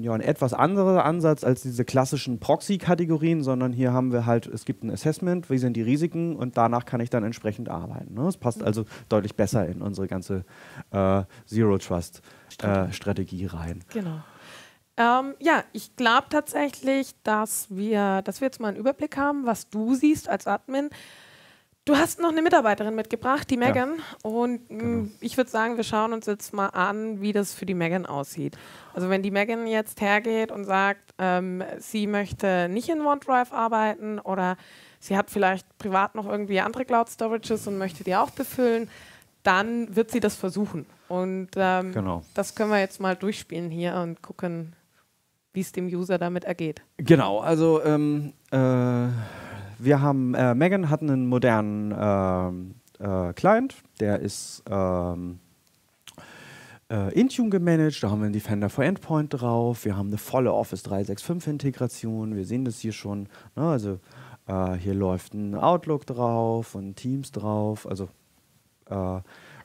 [0.00, 4.64] ja, ein etwas anderer Ansatz als diese klassischen Proxy-Kategorien, sondern hier haben wir halt, es
[4.64, 8.14] gibt ein Assessment, wie sind die Risiken und danach kann ich dann entsprechend arbeiten.
[8.14, 8.26] Ne?
[8.26, 8.66] Es passt mhm.
[8.66, 10.46] also deutlich besser in unsere ganze
[10.90, 13.84] äh, Zero-Trust-Strategie äh, rein.
[13.92, 14.22] Genau.
[14.96, 19.68] Ähm, ja, ich glaube tatsächlich, dass wir, dass wir jetzt mal einen Überblick haben, was
[19.68, 20.88] du siehst als Admin.
[21.84, 23.96] Du hast noch eine Mitarbeiterin mitgebracht, die Megan.
[23.96, 25.08] Ja, und mm, genau.
[25.20, 28.56] ich würde sagen, wir schauen uns jetzt mal an, wie das für die Megan aussieht.
[28.94, 34.20] Also wenn die Megan jetzt hergeht und sagt, ähm, sie möchte nicht in OneDrive arbeiten
[34.20, 34.56] oder
[35.00, 38.88] sie hat vielleicht privat noch irgendwie andere Cloud Storages und möchte die auch befüllen,
[39.42, 40.86] dann wird sie das versuchen.
[41.08, 42.22] Und ähm, genau.
[42.34, 44.76] das können wir jetzt mal durchspielen hier und gucken,
[45.52, 46.80] wie es dem User damit ergeht.
[46.98, 49.08] Genau, also ähm, äh
[49.84, 55.40] wir haben, äh, Megan hat einen modernen ähm, äh, Client, der ist ähm,
[56.90, 60.52] äh, Intune gemanagt, da haben wir einen Defender for Endpoint drauf, wir haben eine volle
[60.52, 63.98] Office 365 Integration, wir sehen das hier schon, ne, also
[64.46, 68.08] äh, hier läuft ein Outlook drauf und Teams drauf, also
[68.88, 69.20] äh,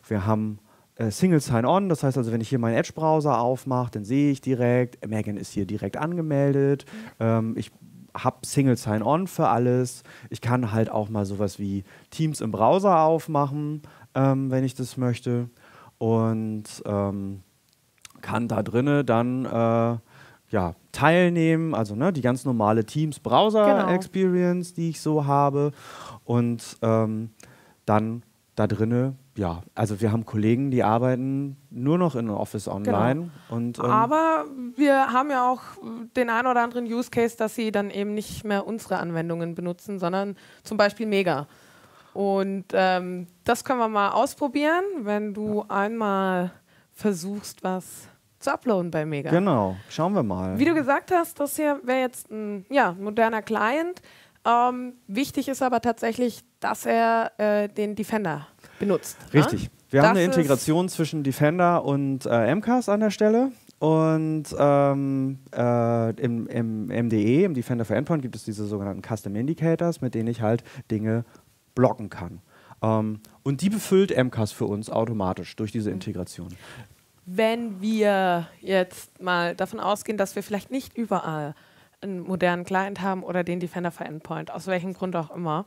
[0.08, 0.60] wir haben
[0.96, 4.42] äh, Single Sign-On, das heißt also, wenn ich hier meinen Edge-Browser aufmache, dann sehe ich
[4.42, 6.86] direkt, Megan ist hier direkt angemeldet.
[6.86, 7.12] Mhm.
[7.20, 7.72] Ähm, ich
[8.18, 10.04] habe Single Sign-On für alles.
[10.30, 13.82] Ich kann halt auch mal sowas wie Teams im Browser aufmachen,
[14.16, 15.50] ähm, wenn ich das möchte.
[15.98, 17.42] Und ähm,
[18.22, 19.98] kann da drinnen dann äh,
[20.50, 24.76] ja, teilnehmen, also ne, die ganz normale Teams-Browser-Experience, genau.
[24.76, 25.72] die ich so habe.
[26.24, 27.32] Und ähm,
[27.86, 28.24] dann
[28.58, 33.16] da drinne, ja, also wir haben Kollegen, die arbeiten nur noch in Office Online.
[33.16, 33.32] Genau.
[33.50, 35.62] Und, ähm Aber wir haben ja auch
[36.16, 40.00] den einen oder anderen Use Case, dass sie dann eben nicht mehr unsere Anwendungen benutzen,
[40.00, 41.46] sondern zum Beispiel Mega.
[42.16, 46.50] Und ähm, das können wir mal ausprobieren, wenn du einmal
[46.94, 48.08] versuchst, was
[48.40, 49.30] zu uploaden bei Mega.
[49.30, 50.58] Genau, schauen wir mal.
[50.58, 54.02] Wie du gesagt hast, das hier wäre jetzt ein ja, moderner Client.
[54.48, 58.48] Ähm, wichtig ist aber tatsächlich, dass er äh, den Defender
[58.80, 59.18] benutzt.
[59.34, 59.64] Richtig.
[59.64, 59.70] Ne?
[59.90, 63.52] Wir das haben eine Integration zwischen Defender und äh, MCAS an der Stelle.
[63.80, 69.36] Und ähm, äh, im, im MDE, im Defender for Endpoint, gibt es diese sogenannten Custom
[69.36, 71.26] Indicators, mit denen ich halt Dinge
[71.76, 72.42] blocken kann.
[72.82, 76.50] Ähm, und die befüllt MCAS für uns automatisch durch diese Integration.
[77.26, 81.54] Wenn wir jetzt mal davon ausgehen, dass wir vielleicht nicht überall
[82.02, 85.66] einen modernen Client haben oder den Defender for Endpoint, aus welchem Grund auch immer,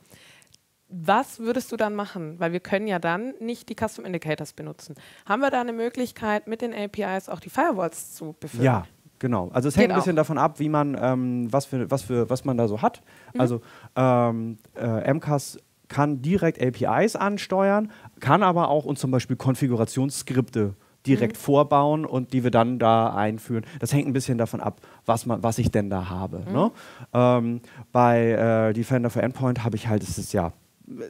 [0.88, 2.38] was würdest du dann machen?
[2.38, 4.97] Weil wir können ja dann nicht die Custom Indicators benutzen.
[5.25, 8.64] Haben wir da eine Möglichkeit, mit den APIs auch die Firewalls zu befüllen?
[8.64, 8.87] Ja,
[9.21, 9.51] genau.
[9.53, 10.23] Also es hängt Geht ein bisschen auch.
[10.23, 13.03] davon ab, wie man, ähm, was, für, was, für, was man da so hat.
[13.35, 13.40] Mhm.
[13.40, 13.61] Also
[13.95, 20.75] ähm, äh, MCAS kann direkt APIs ansteuern, kann aber auch uns zum Beispiel Konfigurationsskripte
[21.07, 21.41] direkt mhm.
[21.41, 23.65] vorbauen und die wir dann da einführen.
[23.79, 26.45] Das hängt ein bisschen davon ab, was, man, was ich denn da habe.
[26.47, 26.53] Mhm.
[26.53, 26.71] Ne?
[27.15, 27.61] Ähm,
[27.93, 30.53] bei äh, Defender for Endpoint habe ich halt, es ist ja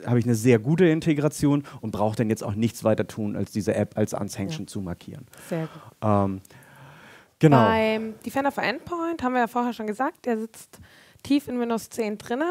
[0.05, 3.51] habe ich eine sehr gute Integration und brauche dann jetzt auch nichts weiter tun, als
[3.51, 4.73] diese App als unsanctioned ja.
[4.73, 5.27] zu markieren.
[5.49, 5.83] Sehr gut.
[6.03, 6.41] Ähm,
[7.39, 7.65] genau.
[7.65, 10.79] Beim Defender for Endpoint haben wir ja vorher schon gesagt, der sitzt
[11.23, 12.43] tief in Windows 10 drin.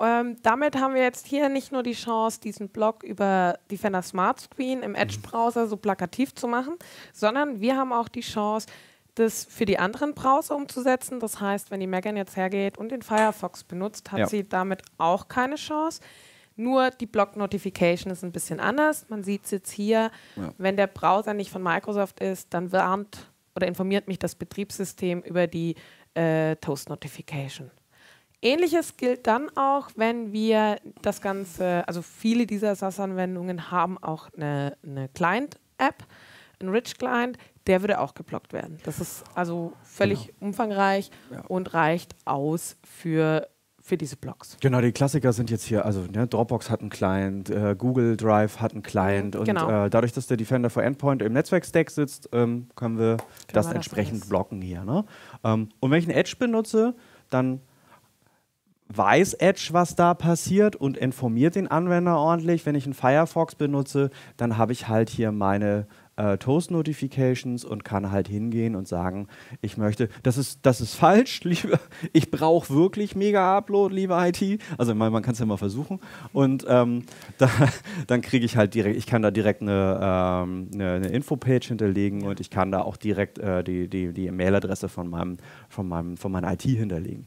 [0.00, 4.40] Ähm, damit haben wir jetzt hier nicht nur die Chance, diesen Blog über Defender Smart
[4.40, 6.74] Screen im Edge-Browser so plakativ zu machen,
[7.12, 8.66] sondern wir haben auch die Chance,
[9.14, 11.20] das für die anderen Browser umzusetzen.
[11.20, 14.26] Das heißt, wenn die Megan jetzt hergeht und den Firefox benutzt, hat ja.
[14.28, 16.00] sie damit auch keine Chance.
[16.56, 19.06] Nur die Block-Notification ist ein bisschen anders.
[19.08, 20.52] Man sieht es jetzt hier, ja.
[20.58, 25.46] wenn der Browser nicht von Microsoft ist, dann warnt oder informiert mich das Betriebssystem über
[25.46, 25.74] die
[26.14, 27.70] äh, Toast-Notification.
[28.46, 34.76] Ähnliches gilt dann auch, wenn wir das Ganze, also viele dieser SAS-Anwendungen haben auch eine,
[34.86, 36.04] eine Client-App,
[36.60, 38.78] ein Rich-Client, der würde auch geblockt werden.
[38.84, 40.46] Das ist also völlig genau.
[40.46, 41.40] umfangreich ja.
[41.48, 43.48] und reicht aus für
[43.80, 44.56] für diese Blogs.
[44.60, 48.60] Genau, die Klassiker sind jetzt hier, also ne, Dropbox hat einen Client, äh, Google Drive
[48.60, 49.84] hat einen Client und genau.
[49.84, 53.68] äh, dadurch, dass der Defender for Endpoint im Netzwerkstack sitzt, ähm, können wir können das
[53.68, 54.82] wir entsprechend das blocken hier.
[54.82, 55.04] Ne?
[55.44, 56.96] Ähm, und wenn ich einen Edge benutze,
[57.30, 57.60] dann
[58.88, 62.66] weiß Edge, was da passiert und informiert den Anwender ordentlich.
[62.66, 68.10] Wenn ich einen Firefox benutze, dann habe ich halt hier meine äh, Toast-Notifications und kann
[68.10, 69.28] halt hingehen und sagen,
[69.60, 71.78] ich möchte, das ist, das ist falsch, liebe,
[72.12, 74.60] ich brauche wirklich Mega-Upload, liebe IT.
[74.78, 76.00] Also man, man kann es ja mal versuchen.
[76.32, 77.04] Und ähm,
[77.38, 77.50] da,
[78.06, 82.22] dann kriege ich halt direkt, ich kann da direkt eine, ähm, eine, eine Infopage hinterlegen
[82.22, 85.36] und ich kann da auch direkt äh, die, die, die Mailadresse von meinem,
[85.68, 87.26] von meinem, von meiner IT hinterlegen.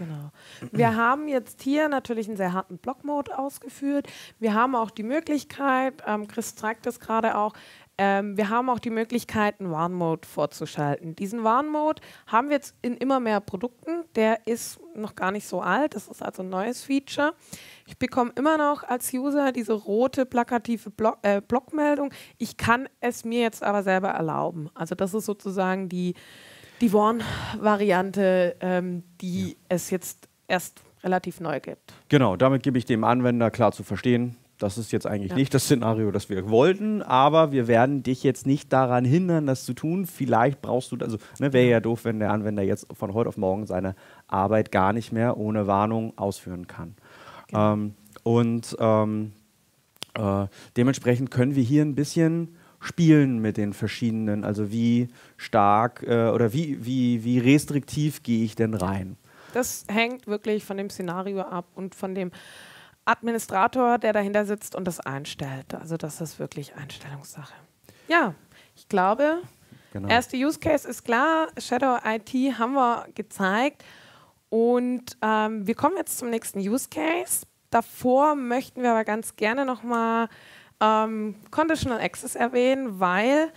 [0.00, 0.30] Genau.
[0.72, 4.08] Wir haben jetzt hier natürlich einen sehr harten Block-Mode ausgeführt.
[4.38, 7.52] Wir haben auch die Möglichkeit, ähm, Chris zeigt das gerade auch,
[7.98, 11.16] ähm, wir haben auch die Möglichkeit, einen Warn-Mode vorzuschalten.
[11.16, 14.04] Diesen Warn-Mode haben wir jetzt in immer mehr Produkten.
[14.14, 15.94] Der ist noch gar nicht so alt.
[15.94, 17.34] Das ist also ein neues Feature.
[17.84, 22.10] Ich bekomme immer noch als User diese rote plakative Block, äh, Blockmeldung.
[22.38, 24.70] Ich kann es mir jetzt aber selber erlauben.
[24.72, 26.14] Also das ist sozusagen die
[26.80, 29.54] die Warn-Variante, ähm, die ja.
[29.68, 31.92] es jetzt erst relativ neu gibt.
[32.08, 35.36] Genau, damit gebe ich dem Anwender klar zu verstehen, das ist jetzt eigentlich ja.
[35.36, 39.64] nicht das Szenario, das wir wollten, aber wir werden dich jetzt nicht daran hindern, das
[39.64, 40.04] zu tun.
[40.04, 43.38] Vielleicht brauchst du, also ne, wäre ja doof, wenn der Anwender jetzt von heute auf
[43.38, 43.94] morgen seine
[44.28, 46.94] Arbeit gar nicht mehr ohne Warnung ausführen kann.
[47.48, 47.72] Genau.
[47.72, 49.32] Ähm, und ähm,
[50.14, 56.30] äh, dementsprechend können wir hier ein bisschen spielen mit den verschiedenen, also wie stark äh,
[56.30, 59.16] oder wie, wie, wie restriktiv gehe ich denn rein?
[59.52, 62.30] Das hängt wirklich von dem Szenario ab und von dem
[63.04, 65.74] Administrator, der dahinter sitzt und das einstellt.
[65.74, 67.54] Also das ist wirklich Einstellungssache.
[68.08, 68.34] Ja,
[68.76, 69.38] ich glaube,
[69.92, 70.08] genau.
[70.08, 71.48] erste Use Case ist klar.
[71.58, 73.84] Shadow IT haben wir gezeigt.
[74.48, 77.46] Und ähm, wir kommen jetzt zum nächsten Use Case.
[77.70, 80.28] Davor möchten wir aber ganz gerne nochmal
[80.80, 83.52] ähm, Conditional Access erwähnen, weil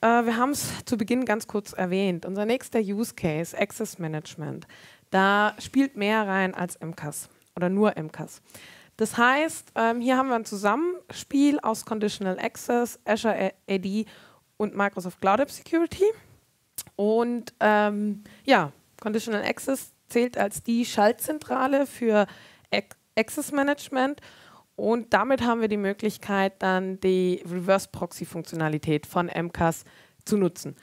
[0.00, 2.24] äh, wir haben es zu Beginn ganz kurz erwähnt.
[2.24, 4.66] Unser nächster Use Case, Access Management,
[5.10, 8.42] da spielt mehr rein als MCAS oder nur MCAS.
[8.96, 14.06] Das heißt, ähm, hier haben wir ein Zusammenspiel aus Conditional Access, Azure AD
[14.56, 16.04] und Microsoft Cloud App Security.
[16.96, 22.26] Und ähm, ja, Conditional Access zählt als die Schaltzentrale für
[23.16, 24.20] Access Management
[24.78, 29.84] und damit haben wir die Möglichkeit, dann die Reverse-Proxy-Funktionalität von MCAS
[30.24, 30.76] zu nutzen.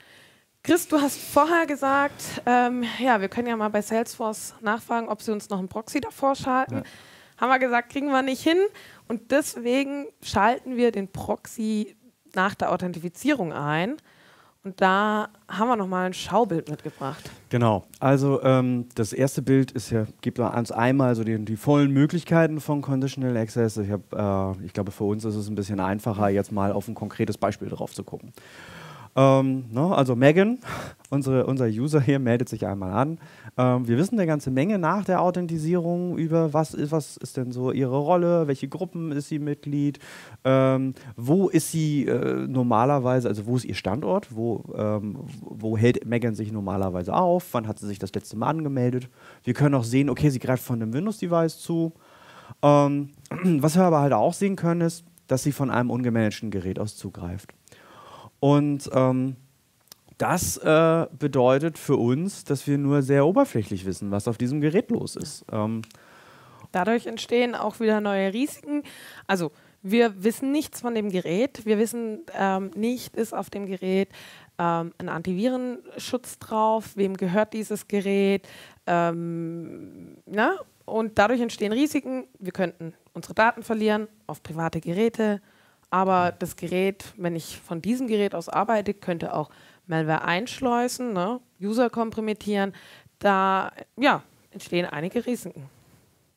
[0.62, 5.22] Chris, du hast vorher gesagt, ähm, ja, wir können ja mal bei Salesforce nachfragen, ob
[5.22, 6.74] sie uns noch einen Proxy davor schalten.
[6.74, 6.82] Ja.
[7.38, 8.58] Haben wir gesagt, kriegen wir nicht hin.
[9.08, 11.96] Und deswegen schalten wir den Proxy
[12.34, 13.96] nach der Authentifizierung ein.
[14.66, 17.30] Und da haben wir nochmal ein Schaubild mitgebracht.
[17.50, 17.84] Genau.
[18.00, 22.58] Also ähm, das erste Bild ist ja, gibt uns einmal so die, die vollen Möglichkeiten
[22.58, 23.76] von Conditional Access.
[23.76, 26.88] Ich, hab, äh, ich glaube, für uns ist es ein bisschen einfacher, jetzt mal auf
[26.88, 28.32] ein konkretes Beispiel drauf zu gucken.
[29.16, 30.58] Ähm, no, ne, also Megan,
[31.10, 33.18] unsere, unser User hier, meldet sich einmal an.
[33.56, 37.50] Ähm, wir wissen eine ganze Menge nach der Authentisierung über, was ist, was ist denn
[37.50, 40.00] so ihre Rolle, welche Gruppen ist sie Mitglied,
[40.44, 46.04] ähm, wo ist sie äh, normalerweise, also wo ist ihr Standort, wo, ähm, wo hält
[46.04, 49.08] Megan sich normalerweise auf, wann hat sie sich das letzte Mal angemeldet.
[49.44, 51.94] Wir können auch sehen, okay, sie greift von einem Windows-Device zu.
[52.62, 53.10] Ähm,
[53.60, 56.96] was wir aber halt auch sehen können, ist, dass sie von einem ungemanagten Gerät aus
[56.96, 57.54] zugreift.
[58.40, 59.36] Und ähm,
[60.18, 64.90] das äh, bedeutet für uns, dass wir nur sehr oberflächlich wissen, was auf diesem Gerät
[64.90, 65.44] los ist.
[65.52, 65.82] Ähm,
[66.72, 68.82] Dadurch entstehen auch wieder neue Risiken.
[69.26, 71.64] Also wir wissen nichts von dem Gerät.
[71.64, 74.10] Wir wissen ähm, nicht, ist auf dem Gerät
[74.58, 78.48] ähm, ein Antivirenschutz drauf, wem gehört dieses Gerät.
[78.86, 80.56] Ähm, na?
[80.84, 82.26] Und dadurch entstehen Risiken.
[82.38, 85.40] Wir könnten unsere Daten verlieren auf private Geräte
[85.90, 89.50] aber das Gerät, wenn ich von diesem Gerät aus arbeite, könnte auch
[89.86, 91.40] Malware einschleusen, ne?
[91.60, 92.72] User kompromittieren.
[93.18, 95.68] Da ja, entstehen einige Risiken.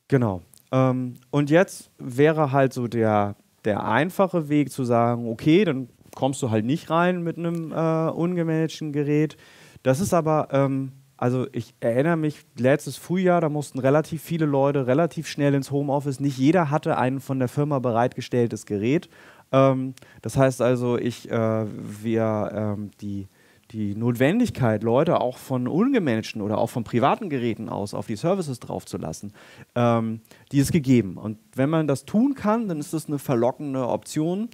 [0.08, 0.42] Genau.
[0.72, 6.42] Ähm, und jetzt wäre halt so der, der einfache Weg zu sagen, okay, dann kommst
[6.42, 9.36] du halt nicht rein mit einem äh, ungemanagten Gerät.
[9.82, 14.86] Das ist aber, ähm, also ich erinnere mich, letztes Frühjahr, da mussten relativ viele Leute
[14.86, 16.20] relativ schnell ins Homeoffice.
[16.20, 19.08] Nicht jeder hatte ein von der Firma bereitgestelltes Gerät.
[19.52, 23.28] Ähm, das heißt also, ich, äh, wir, ähm, die,
[23.70, 28.58] die Notwendigkeit, Leute auch von ungemanagten oder auch von privaten Geräten aus auf die Services
[28.60, 29.32] draufzulassen,
[29.74, 30.20] ähm,
[30.52, 31.16] die ist gegeben.
[31.16, 34.48] Und wenn man das tun kann, dann ist das eine verlockende Option.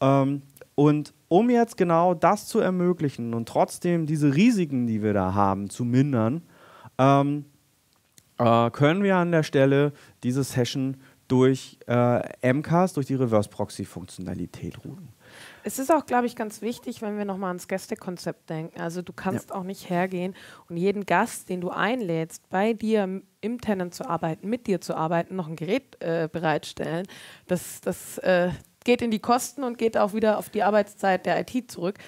[0.00, 0.42] Ähm,
[0.74, 5.70] und um jetzt genau das zu ermöglichen und trotzdem diese Risiken, die wir da haben,
[5.70, 6.42] zu mindern,
[6.98, 7.44] ähm,
[8.38, 9.92] äh, können wir an der Stelle
[10.22, 10.96] diese Session
[11.28, 15.08] durch äh, MCAS, durch die Reverse-Proxy-Funktionalität routen.
[15.64, 18.80] Es ist auch, glaube ich, ganz wichtig, wenn wir nochmal ans Gästekonzept denken.
[18.80, 19.56] Also du kannst ja.
[19.56, 20.34] auch nicht hergehen
[20.68, 24.94] und jeden Gast, den du einlädst, bei dir im Tenant zu arbeiten, mit dir zu
[24.94, 27.06] arbeiten, noch ein Gerät äh, bereitstellen.
[27.46, 28.50] Das, das, äh,
[28.84, 31.98] geht in die Kosten und geht auch wieder auf die Arbeitszeit der IT zurück.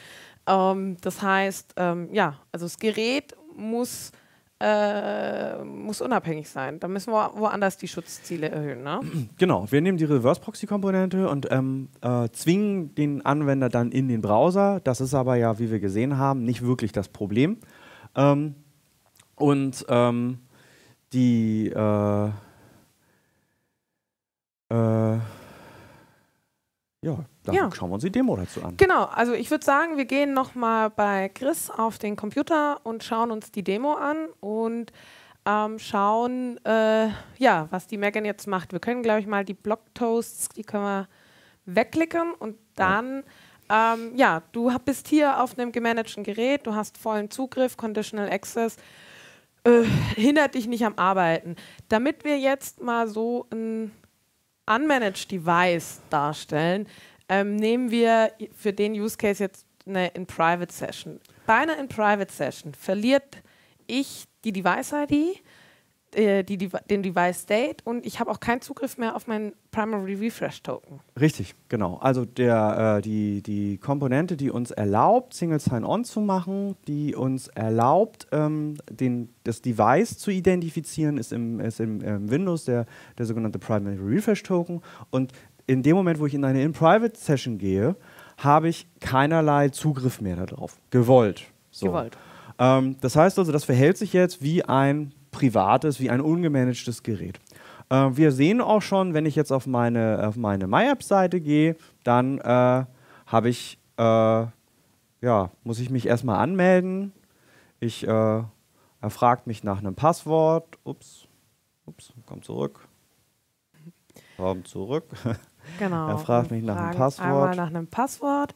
[0.46, 4.12] Ähm, das heißt, ähm, ja, also das Gerät muss,
[4.58, 6.80] äh, muss unabhängig sein.
[6.80, 8.82] Da müssen wir woanders die Schutzziele erhöhen.
[8.82, 9.00] Ne?
[9.38, 14.80] Genau, wir nehmen die Reverse-Proxy-Komponente und ähm, äh, zwingen den Anwender dann in den Browser.
[14.80, 17.58] Das ist aber ja, wie wir gesehen haben, nicht wirklich das Problem.
[18.14, 18.54] Ähm,
[19.34, 20.38] und ähm,
[21.12, 22.30] die äh,
[24.68, 25.18] äh,
[27.06, 27.70] ja, dann ja.
[27.72, 28.76] schauen wir uns die Demo dazu an.
[28.76, 33.30] Genau, also ich würde sagen, wir gehen nochmal bei Chris auf den Computer und schauen
[33.30, 34.92] uns die Demo an und
[35.46, 38.72] ähm, schauen, äh, ja, was die Megan jetzt macht.
[38.72, 41.08] Wir können, glaube ich, mal die Blogtoasts, die können wir
[41.66, 43.22] wegklicken und dann,
[43.70, 48.28] ja, ähm, ja du bist hier auf einem gemanagten Gerät, du hast vollen Zugriff, Conditional
[48.28, 48.78] Access,
[49.62, 49.82] äh,
[50.16, 51.54] hindert dich nicht am Arbeiten.
[51.88, 53.92] Damit wir jetzt mal so ein
[54.66, 56.88] Unmanaged Device darstellen,
[57.28, 61.20] ähm, nehmen wir für den Use Case jetzt eine In-Private Session.
[61.46, 63.42] Bei einer In-Private Session verliert
[63.86, 65.42] ich die Device-ID,
[66.16, 69.52] äh, die, die, den Device State und ich habe auch keinen Zugriff mehr auf meinen
[69.70, 71.00] Primary Refresh Token.
[71.20, 71.98] Richtig, genau.
[71.98, 77.48] Also der, äh, die, die Komponente, die uns erlaubt, Single Sign-On zu machen, die uns
[77.48, 82.86] erlaubt, ähm, den, das Device zu identifizieren, ist im, ist im ähm, Windows der,
[83.18, 84.80] der sogenannte Primary Refresh Token.
[85.10, 85.32] Und
[85.66, 87.96] in dem Moment, wo ich in eine In-Private Session gehe,
[88.38, 90.78] habe ich keinerlei Zugriff mehr darauf.
[90.90, 91.44] Gewollt.
[91.70, 91.86] So.
[91.86, 92.16] Gewollt.
[92.58, 97.38] Ähm, das heißt also, das verhält sich jetzt wie ein privates, wie ein ungemanagtes Gerät.
[97.90, 102.38] Äh, wir sehen auch schon, wenn ich jetzt auf meine, auf meine MyApp-Seite gehe, dann
[102.38, 102.84] äh,
[103.26, 107.12] habe ich, äh, ja, muss ich mich erstmal anmelden.
[107.80, 110.78] Ich, äh, er fragt mich nach einem Passwort.
[110.84, 111.28] Ups,
[111.84, 112.88] ups, komm zurück.
[114.36, 115.04] Komm zurück.
[115.80, 116.10] Genau.
[116.10, 117.26] er fragt mich nach einem Passwort.
[117.26, 118.54] Einmal nach einem Passwort.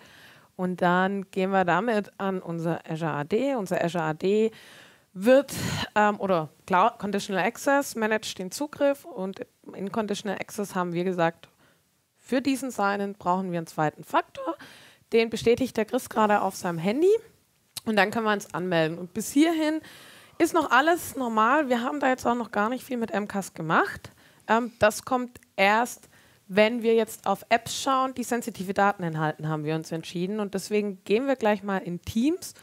[0.54, 3.56] Und dann gehen wir damit an unser Azure AD.
[3.56, 4.52] Unser Azure AD
[5.12, 5.52] wird
[5.94, 9.40] ähm, oder Cloud Conditional Access managt den Zugriff und
[9.74, 11.48] in Conditional Access haben wir gesagt,
[12.16, 14.56] für diesen Sign-in brauchen wir einen zweiten Faktor.
[15.12, 17.10] Den bestätigt der Chris gerade auf seinem Handy
[17.84, 18.98] und dann können wir uns anmelden.
[18.98, 19.80] Und bis hierhin
[20.38, 21.68] ist noch alles normal.
[21.68, 24.12] Wir haben da jetzt auch noch gar nicht viel mit MCAS gemacht.
[24.46, 26.08] Ähm, das kommt erst,
[26.46, 30.40] wenn wir jetzt auf Apps schauen, die sensitive Daten enthalten, haben wir uns entschieden.
[30.40, 32.54] Und deswegen gehen wir gleich mal in Teams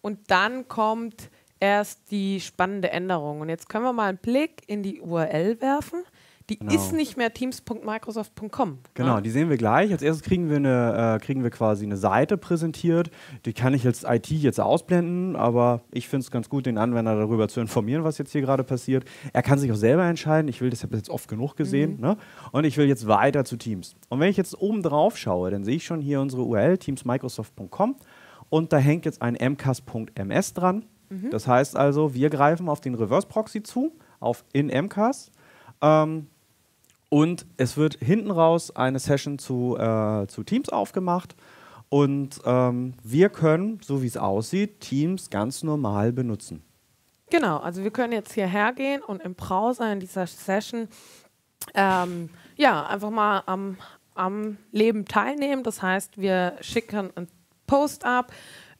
[0.00, 1.30] und dann kommt
[1.60, 3.40] erst die spannende Änderung.
[3.40, 6.02] Und jetzt können wir mal einen Blick in die URL werfen.
[6.50, 6.74] Die genau.
[6.74, 8.78] ist nicht mehr teams.microsoft.com.
[8.94, 9.20] Genau, ja.
[9.20, 9.92] die sehen wir gleich.
[9.92, 13.12] Als erstes kriegen wir, eine, äh, kriegen wir quasi eine Seite präsentiert.
[13.44, 17.14] Die kann ich als IT jetzt ausblenden, aber ich finde es ganz gut, den Anwender
[17.14, 19.04] darüber zu informieren, was jetzt hier gerade passiert.
[19.32, 20.48] Er kann sich auch selber entscheiden.
[20.48, 21.96] Ich will, das habe ich jetzt oft genug gesehen.
[21.96, 22.00] Mhm.
[22.00, 22.16] Ne?
[22.50, 23.94] Und ich will jetzt weiter zu Teams.
[24.08, 27.94] Und wenn ich jetzt oben drauf schaue, dann sehe ich schon hier unsere URL, teamsmicrosoft.com.
[28.48, 30.84] Und da hängt jetzt ein mcas.ms dran.
[31.10, 31.30] Mhm.
[31.30, 35.30] Das heißt also, wir greifen auf den Reverse Proxy zu, auf in MCAS.
[35.82, 36.28] Ähm,
[37.08, 41.34] und es wird hinten raus eine Session zu, äh, zu Teams aufgemacht.
[41.88, 46.62] Und ähm, wir können, so wie es aussieht, Teams ganz normal benutzen.
[47.30, 50.88] Genau, also wir können jetzt hierher gehen und im Browser in dieser Session
[51.74, 53.76] ähm, ja, einfach mal am,
[54.14, 55.62] am Leben teilnehmen.
[55.62, 57.28] Das heißt, wir schicken einen
[57.66, 58.32] Post ab,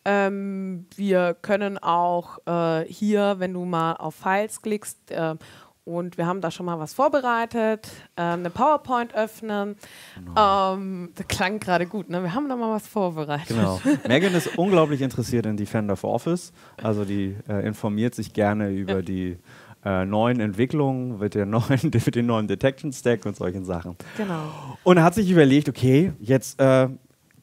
[0.05, 5.36] ähm, wir können auch äh, hier, wenn du mal auf Files klickst, äh,
[5.84, 9.76] und wir haben da schon mal was vorbereitet, äh, eine PowerPoint öffnen.
[10.14, 10.74] Genau.
[10.74, 12.22] Ähm, das klang gerade gut, ne?
[12.22, 13.48] Wir haben da mal was vorbereitet.
[13.48, 13.80] Genau.
[14.09, 16.53] Megan ist unglaublich interessiert in Defender for Office.
[16.82, 19.03] Also die äh, informiert sich gerne über ja.
[19.03, 19.38] die
[19.84, 23.96] äh, neuen Entwicklungen mit, der neuen, mit dem neuen Detection Stack und solchen Sachen.
[24.16, 24.76] Genau.
[24.84, 26.88] Und hat sich überlegt, okay, jetzt äh,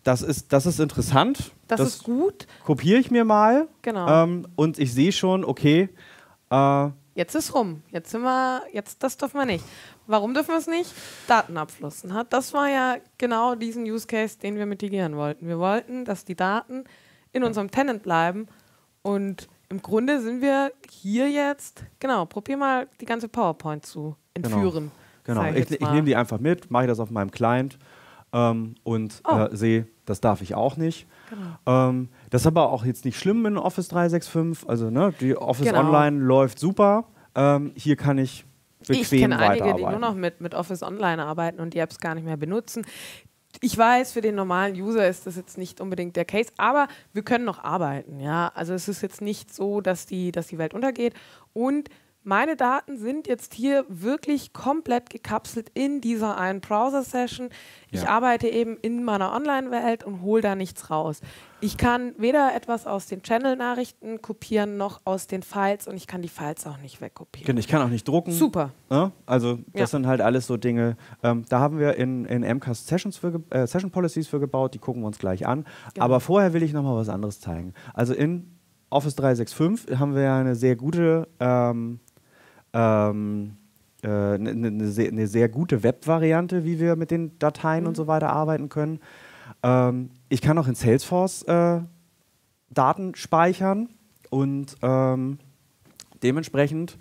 [0.08, 1.52] das ist, das ist interessant.
[1.68, 2.48] Das, das ist gut.
[2.66, 3.68] Kopiere ich mir mal.
[3.82, 4.08] Genau.
[4.08, 5.90] Ähm, und ich sehe schon, okay.
[6.50, 7.84] Äh, jetzt ist rum.
[7.92, 9.66] Jetzt sind wir, jetzt, das dürfen wir nicht.
[10.06, 10.94] Warum dürfen wir es nicht?
[11.28, 12.06] Datenabfluss.
[12.30, 15.46] Das war ja genau diesen Use Case, den wir mitigieren wollten.
[15.46, 16.86] Wir wollten, dass die Daten
[17.34, 18.48] in unserem Tenant bleiben.
[19.02, 24.90] Und im Grunde sind wir hier jetzt, genau, probier mal die ganze PowerPoint zu entführen.
[25.26, 25.54] Genau, genau.
[25.54, 27.78] ich, ich, ich nehme die einfach mit, mache das auf meinem Client
[28.38, 29.38] ähm, und oh.
[29.38, 31.08] äh, sehe, das darf ich auch nicht.
[31.30, 31.90] Genau.
[31.90, 34.70] Ähm, das ist aber auch jetzt nicht schlimm in Office 365.
[34.70, 35.80] Also ne, die Office genau.
[35.80, 37.06] Online läuft super.
[37.36, 38.46] Ähm, hier kann ich
[38.88, 41.98] bequem Ich kenne einige, die nur noch mit, mit Office Online arbeiten und die Apps
[41.98, 42.86] gar nicht mehr benutzen.
[43.62, 47.24] Ich weiß, für den normalen User ist das jetzt nicht unbedingt der Case, aber wir
[47.24, 48.20] können noch arbeiten.
[48.20, 48.52] Ja?
[48.54, 51.16] Also es ist jetzt nicht so, dass die, dass die Welt untergeht.
[51.54, 51.90] Und
[52.28, 57.50] meine Daten sind jetzt hier wirklich komplett gekapselt in dieser einen Browser-Session.
[57.90, 58.10] Ich Ja.
[58.10, 61.22] arbeite eben in meiner Online-Welt und hole da nichts raus.
[61.62, 66.22] Ich kann weder etwas aus den Channel-Nachrichten kopieren, noch aus den Files und ich kann
[66.22, 67.46] die Files auch nicht wegkopieren.
[67.48, 68.32] Genau, Ich kann auch nicht drucken.
[68.34, 68.74] Super.
[68.90, 69.14] Ne?
[69.26, 69.88] Also das Ja.
[69.88, 70.98] sind halt alles so Dinge.
[71.24, 74.74] Ähm, da haben wir in, in MCAS Sessions für, äh, Session Policies für gebaut.
[74.74, 75.66] Die gucken wir uns gleich an.
[75.94, 76.06] Genau.
[76.06, 77.74] Aber vorher will ich noch mal was anderes zeigen.
[77.94, 78.52] Also in
[78.90, 82.00] Office 365 haben wir ja eine sehr gute ähm,
[82.78, 83.58] ähm,
[84.04, 87.88] äh, eine, eine, sehr, eine sehr gute Web-Variante, wie wir mit den Dateien Mhm.
[87.90, 89.00] und so weiter arbeiten können.
[89.64, 91.82] Ähm, ich kann auch in Salesforce äh,
[92.70, 93.90] Daten speichern
[94.30, 95.40] und ähm,
[96.22, 96.98] dementsprechend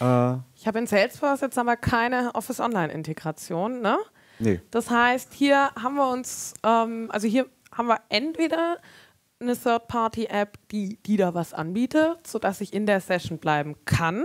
[0.00, 3.80] äh, Ich habe in Salesforce jetzt aber keine Office Online-Integration.
[3.80, 3.96] Ne?
[4.38, 4.60] nee.
[4.70, 8.76] Das heißt, hier haben wir uns, ähm, also hier haben wir entweder
[9.40, 14.24] eine Third-Party-App, die, die da was anbietet, sodass ich in der Session bleiben kann.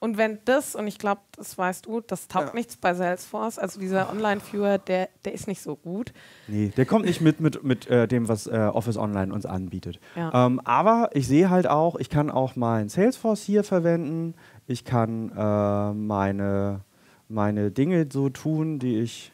[0.00, 2.54] Und wenn das, und ich glaube, das weißt du, das taugt Ja.
[2.54, 6.12] nichts bei Salesforce, also dieser Online-Viewer, der, der ist nicht so gut.
[6.46, 9.98] Nee, der kommt nicht mit, mit, mit äh, dem, was äh, Office Online uns anbietet.
[10.14, 10.46] Ja.
[10.46, 14.34] Ähm, aber ich sehe halt auch, ich kann auch mein Salesforce hier verwenden.
[14.68, 16.80] Ich kann äh, meine,
[17.28, 19.32] meine Dinge so tun, die ich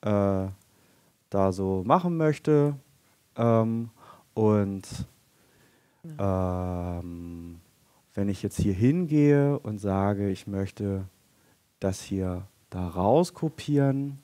[0.00, 0.46] äh,
[1.30, 2.76] da so machen möchte.
[3.36, 3.90] Ähm,
[4.32, 4.86] und
[6.18, 7.60] ähm,
[8.18, 11.04] wenn ich jetzt hier hingehe und sage, ich möchte
[11.78, 14.18] das hier da rauskopieren,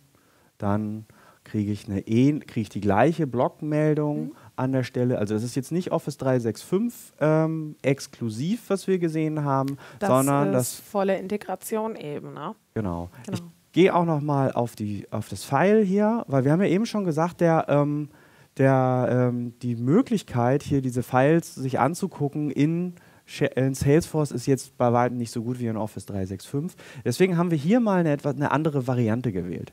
[0.58, 1.06] dann
[1.44, 5.18] kriege ich, eine kriege ich die gleiche Blockmeldung an der Stelle.
[5.18, 10.48] Also es ist jetzt nicht Office 365 ähm, exklusiv, was wir gesehen haben, Das sondern
[10.48, 12.34] ist das volle Integration eben.
[12.34, 12.56] Ne?
[12.74, 13.10] Genau.
[13.24, 13.32] Genau.
[13.32, 16.68] Ich gehe auch noch mal auf, die, auf das File hier, weil wir haben ja
[16.68, 18.08] eben schon gesagt, der, ähm,
[18.56, 22.96] der, ähm, die Möglichkeit, hier diese Files sich anzugucken in
[23.26, 26.78] Salesforce ist jetzt bei weitem nicht so gut wie in Office 365.
[27.04, 29.72] Deswegen haben wir hier mal eine, etwas, eine andere Variante gewählt.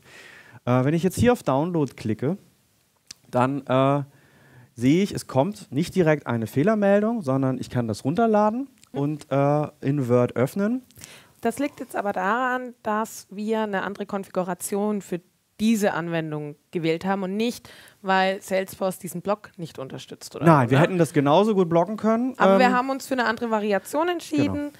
[0.64, 2.38] Äh, wenn ich jetzt hier auf Download klicke,
[3.30, 4.02] dann äh,
[4.74, 9.66] sehe ich, es kommt nicht direkt eine Fehlermeldung, sondern ich kann das runterladen und äh,
[9.80, 10.82] in Word öffnen.
[11.40, 15.20] Das liegt jetzt aber daran, dass wir eine andere Konfiguration für
[15.62, 17.70] diese Anwendung gewählt haben und nicht,
[18.02, 20.34] weil Salesforce diesen Block nicht unterstützt.
[20.34, 20.84] Oder Nein, so, wir ne?
[20.84, 22.34] hätten das genauso gut blocken können.
[22.36, 24.70] Aber wir ähm, haben uns für eine andere Variation entschieden Genau.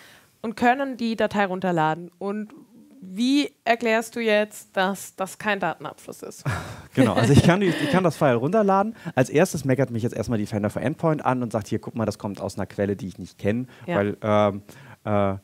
[0.42, 2.10] und können die Datei runterladen.
[2.18, 2.52] Und
[3.00, 6.44] wie erklärst du jetzt, dass das kein Datenabfluss ist?
[6.94, 8.94] Genau, also ich kann, die, ich kann das File runterladen.
[9.14, 12.04] Als erstes meckert mich jetzt erstmal Defender for Endpoint an und sagt, hier, guck mal,
[12.04, 13.96] das kommt aus einer Quelle, die ich nicht kenne, Ja.
[13.96, 14.62] weil ähm,
[15.04, 15.36] äh,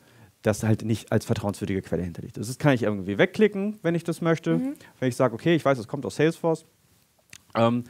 [0.48, 2.48] das halt nicht als vertrauenswürdige Quelle hinterlegt ist.
[2.48, 4.56] Das kann ich irgendwie wegklicken, wenn ich das möchte.
[4.56, 4.74] Mhm.
[4.98, 6.64] Wenn ich sage, okay, ich weiß, es kommt aus Salesforce.
[7.54, 7.84] Ähm,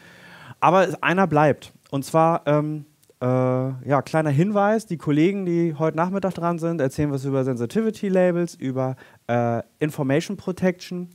[0.61, 1.72] aber einer bleibt.
[1.90, 2.84] Und zwar, ähm,
[3.20, 8.09] äh, ja, kleiner Hinweis, die Kollegen, die heute Nachmittag dran sind, erzählen was über Sensitivity
[8.09, 8.96] Labels, über
[9.28, 11.09] äh, Information Protection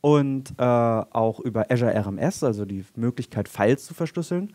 [0.00, 4.54] und äh, auch über Azure RMS, also die Möglichkeit, Files zu verschlüsseln.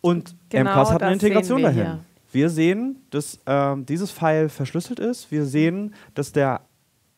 [0.00, 1.82] Und Genau MCAS hat eine sehen Integration dahin.
[1.82, 2.00] hier.
[2.32, 5.30] Wir sehen, dass ähm, dieses File verschlüsselt ist.
[5.30, 6.62] Wir sehen, dass, der,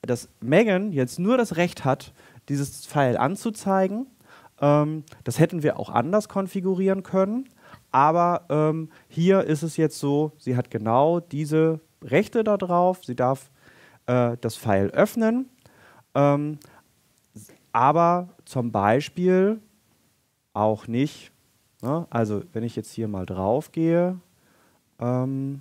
[0.03, 2.13] dass Megan jetzt nur das Recht hat,
[2.49, 4.09] dieses File anzuzeigen.
[4.61, 7.49] Ähm, das hätten wir auch anders konfigurieren können.
[7.93, 13.05] Aber ähm, hier ist es jetzt so, sie hat genau diese Rechte darauf.
[13.05, 13.51] Sie darf
[14.07, 15.49] äh, das File öffnen.
[16.15, 16.59] Ähm,
[17.73, 19.61] aber zum Beispiel
[20.55, 21.31] auch nicht.
[21.83, 22.07] Ne?
[22.11, 24.19] Also wenn ich jetzt hier mal drauf gehe,
[25.05, 25.61] ähm,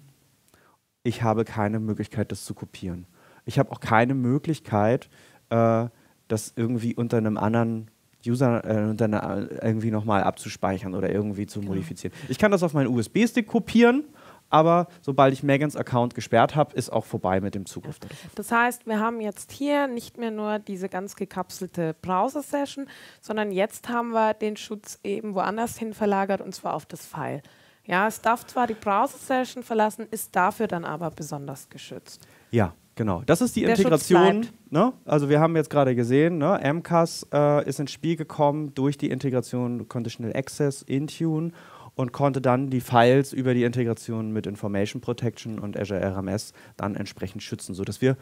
[1.03, 3.05] ich habe keine Möglichkeit, das zu kopieren.
[3.45, 5.09] Ich habe auch keine Möglichkeit,
[5.49, 5.87] äh,
[6.27, 7.91] das irgendwie unter einem anderen
[8.25, 12.15] User äh, unter einer, irgendwie nochmal abzuspeichern oder irgendwie zu modifizieren.
[12.29, 14.05] Ich kann das auf meinen USB-Stick kopieren,
[14.49, 17.99] aber sobald ich Megans Account gesperrt habe, ist auch vorbei mit dem Zugriff.
[17.99, 18.17] darauf.
[18.35, 22.87] Das heißt, wir haben jetzt hier nicht mehr nur diese ganz gekapselte Browser-Session,
[23.19, 27.41] sondern jetzt haben wir den Schutz eben woanders hin verlagert und zwar auf das File.
[27.85, 32.25] Ja, es darf zwar die Browser-Session verlassen, ist dafür dann aber besonders geschützt.
[32.51, 33.23] Ja, genau.
[33.25, 34.47] Das ist die Der Integration.
[34.69, 34.93] Ne?
[35.05, 36.59] Also wir haben jetzt gerade gesehen, ne?
[36.63, 41.51] MCAS äh, ist ins Spiel gekommen durch die Integration Conditional Access Intune
[41.95, 46.95] und konnte dann die Files über die Integration mit Information Protection und Azure RMS dann
[46.95, 48.17] entsprechend schützen, sodass wir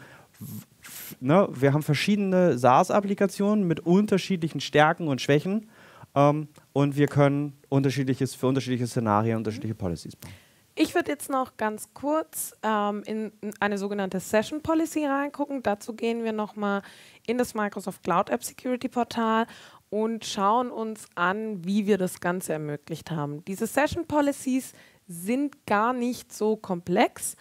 [1.20, 5.68] Ne, wir haben verschiedene SaaS-Applikationen mit unterschiedlichen Stärken und Schwächen
[6.14, 10.32] ähm, und wir können unterschiedliches für unterschiedliche Szenarien unterschiedliche Policies bauen.
[10.74, 15.62] Ich würde jetzt noch ganz kurz ähm, in, in eine sogenannte Session Policy reingucken.
[15.62, 16.82] Dazu gehen wir nochmal
[17.26, 19.46] in das Microsoft Cloud App Security Portal
[19.90, 23.44] und schauen uns an, wie wir das Ganze ermöglicht haben.
[23.44, 24.72] Diese Session Policies
[25.06, 27.36] sind gar nicht so komplex.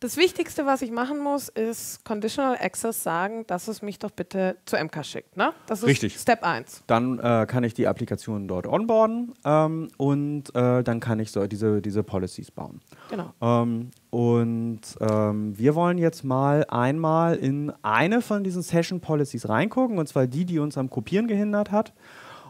[0.00, 4.56] Das Wichtigste, was ich machen muss, ist Conditional Access sagen, dass es mich doch bitte
[4.64, 5.36] zu MK schickt.
[5.36, 5.52] Ne?
[5.66, 6.14] Das ist Richtig.
[6.14, 6.84] Step 1.
[6.86, 11.44] Dann äh, kann ich die Applikation dort onboarden ähm, und äh, dann kann ich so
[11.48, 12.80] diese, diese Policies bauen.
[13.10, 13.32] Genau.
[13.40, 19.98] Ähm, und ähm, wir wollen jetzt mal einmal in eine von diesen Session Policies reingucken,
[19.98, 21.92] und zwar die, die uns am Kopieren gehindert hat.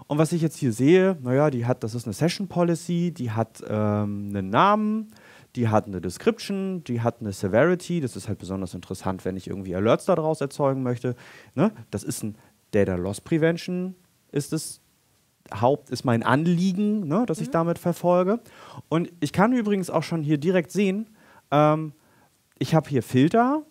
[0.06, 3.30] Und was ich jetzt hier sehe, naja, die hat, das ist eine Session Policy, die
[3.30, 5.12] hat ähm, einen Namen,
[5.58, 8.00] die hat eine Description, die hat eine Severity.
[8.00, 11.16] Das ist halt besonders interessant, wenn ich irgendwie Alerts daraus erzeugen möchte.
[11.56, 11.72] Ne?
[11.90, 12.36] Das ist ein
[12.70, 13.94] Data Loss Prevention,
[14.30, 14.80] ist es
[15.52, 18.38] Haupt ist mein Anliegen, ne, das ich damit verfolge.
[18.90, 21.08] Und ich kann übrigens auch schon hier direkt sehen,
[21.50, 21.92] ähm,
[22.58, 23.62] ich habe hier Filter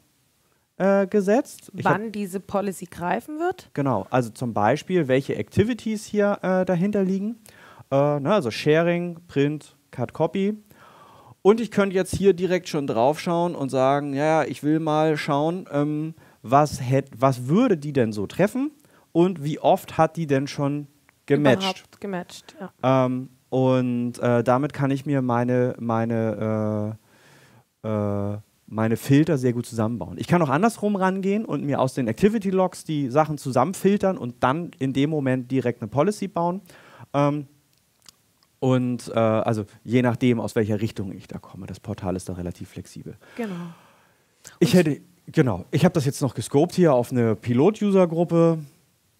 [0.77, 1.71] äh, gesetzt.
[1.75, 3.69] Ich hab- Wann diese Policy greifen wird?
[3.75, 7.37] Genau, also zum Beispiel, welche Activities hier äh, dahinter liegen.
[7.91, 10.57] Äh, ne, also Sharing, Print, Cut, Copy.
[11.47, 15.15] Und ich könnte jetzt hier direkt schon drauf schauen und sagen, ja, ich will mal
[15.15, 18.71] schauen, ähm, was, hätt, was würde die denn so treffen
[19.13, 20.87] und wie oft hat die denn schon
[21.25, 21.61] gematcht.
[21.61, 23.05] Überhaupt gematcht, ja.
[23.05, 26.97] Ähm, und äh, damit kann ich mir meine, meine,
[27.85, 30.17] äh, äh, meine Filter sehr gut zusammenbauen.
[30.17, 34.43] Ich kann auch andersrum rangehen und mir aus den Activity Logs die Sachen zusammenfiltern und
[34.43, 36.59] dann in dem Moment direkt eine Policy bauen.
[37.13, 37.47] Ähm,
[38.59, 41.67] und äh, also je nachdem, aus welcher Richtung ich da komme.
[41.67, 43.15] Das Portal ist da relativ flexibel.
[43.35, 43.53] Genau.
[44.59, 48.59] Ich hätte, genau, ich habe das jetzt noch gescoped hier auf eine Pilot-User-Gruppe.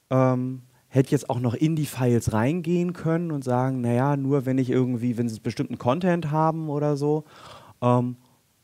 [0.09, 4.57] Ähm, hätte jetzt auch noch in die Files reingehen können und sagen, naja, nur wenn
[4.57, 7.25] ich irgendwie, wenn sie bestimmten Content haben oder so.
[7.81, 8.15] Ähm,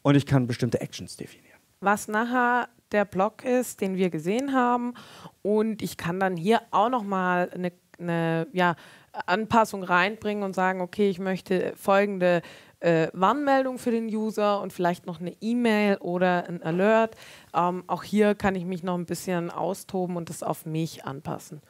[0.02, 1.60] und ich kann bestimmte Actions definieren.
[1.82, 4.94] was nachher der Block ist, den wir gesehen haben.
[5.42, 8.76] Und ich kann dann hier auch nochmal eine, eine ja,
[9.26, 12.42] Anpassung reinbringen und sagen, okay, ich möchte folgende
[12.80, 17.16] äh, Warnmeldung für den User und vielleicht noch eine E-Mail oder ein Alert.
[17.54, 21.62] Ähm, auch hier kann ich mich noch ein bisschen austoben und das auf mich anpassen.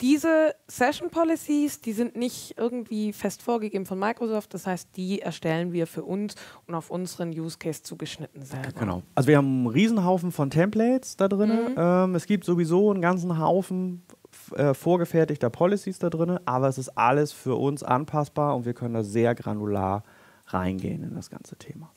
[0.00, 4.54] Diese Session Policies, die sind nicht irgendwie fest vorgegeben von Microsoft.
[4.54, 6.36] Das heißt, die erstellen wir für uns
[6.68, 8.70] und auf unseren Use Case zugeschnitten selber.
[8.78, 9.02] Genau.
[9.16, 11.74] Also wir haben einen Riesenhaufen von Templates da drin.
[11.76, 14.04] Ähm, es gibt sowieso einen ganzen Haufen
[14.54, 18.94] äh, vorgefertigter Policies da drin, aber es ist alles für uns anpassbar und wir können
[18.94, 20.02] da sehr granular
[20.46, 21.90] reingehen in das ganze Thema.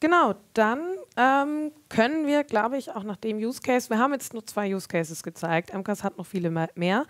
[0.00, 0.80] Genau, dann
[1.16, 4.74] ähm, können wir, glaube ich, auch nach dem Use Case, wir haben jetzt nur zwei
[4.74, 7.06] Use Cases gezeigt, MCAS hat noch viele me- mehr,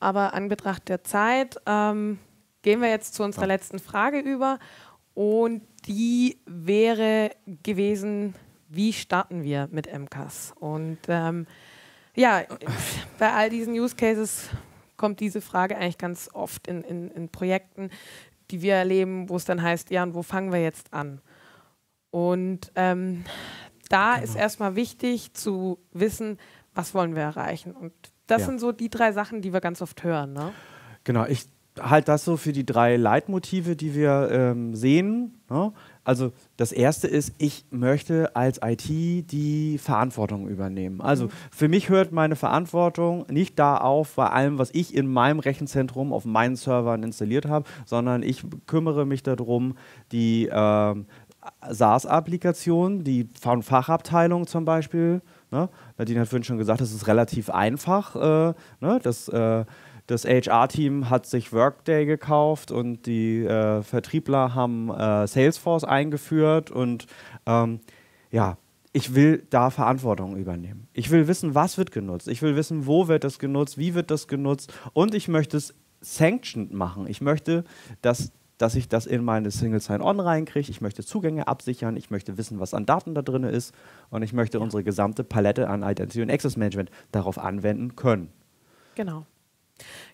[0.00, 2.18] aber an Betracht der Zeit ähm,
[2.62, 4.58] gehen wir jetzt zu unserer letzten Frage über
[5.14, 7.30] und die wäre
[7.62, 8.34] gewesen,
[8.68, 10.54] wie starten wir mit MCAS?
[10.58, 11.46] Und ähm,
[12.14, 12.42] ja,
[13.18, 14.48] bei all diesen Use Cases
[14.96, 17.90] kommt diese Frage eigentlich ganz oft in, in, in Projekten,
[18.50, 21.20] die wir erleben, wo es dann heißt, ja, und wo fangen wir jetzt an?
[22.10, 23.24] Und ähm,
[23.88, 26.38] da ist erstmal wichtig zu wissen,
[26.74, 27.72] was wollen wir erreichen.
[27.72, 27.92] Und
[28.26, 28.46] das Ja.
[28.46, 30.32] sind so die drei Sachen, die wir ganz oft hören.
[30.32, 30.52] Ne?
[31.04, 31.46] Genau, ich
[31.80, 35.40] halte das so für die drei Leitmotive, die wir ähm, sehen.
[35.50, 35.72] Ne?
[36.04, 41.00] Also das erste ist, ich möchte als IT die Verantwortung übernehmen.
[41.00, 45.40] Also für mich hört meine Verantwortung nicht da auf bei allem, was ich in meinem
[45.40, 49.76] Rechenzentrum auf meinen Servern installiert habe, sondern ich kümmere mich darum,
[50.12, 51.06] die ähm,
[51.68, 55.22] SaaS-Applikation, die und Fachabteilung zum Beispiel.
[55.50, 55.68] Ne?
[55.98, 58.16] Nadine hat vorhin schon gesagt, das ist relativ einfach.
[58.16, 59.00] Äh, ne?
[59.02, 59.64] das, äh,
[60.06, 67.06] das HR-Team hat sich Workday gekauft und die äh, Vertriebler haben äh, Salesforce eingeführt und
[67.46, 67.80] ähm,
[68.30, 68.58] ja,
[68.92, 70.88] ich will da Verantwortung übernehmen.
[70.92, 72.28] Ich will wissen, was wird genutzt.
[72.28, 75.74] Ich will wissen, wo wird das genutzt, wie wird das genutzt und ich möchte es
[76.00, 77.06] sanctioned machen.
[77.08, 77.64] Ich möchte,
[78.02, 80.70] dass dass ich das in meine Single Sign-On reinkriege.
[80.70, 81.96] Ich möchte Zugänge absichern.
[81.96, 83.74] Ich möchte wissen, was an Daten da drin ist.
[84.10, 88.28] Und ich möchte unsere gesamte Palette an Identity und Access Management darauf anwenden können.
[88.94, 89.26] Genau.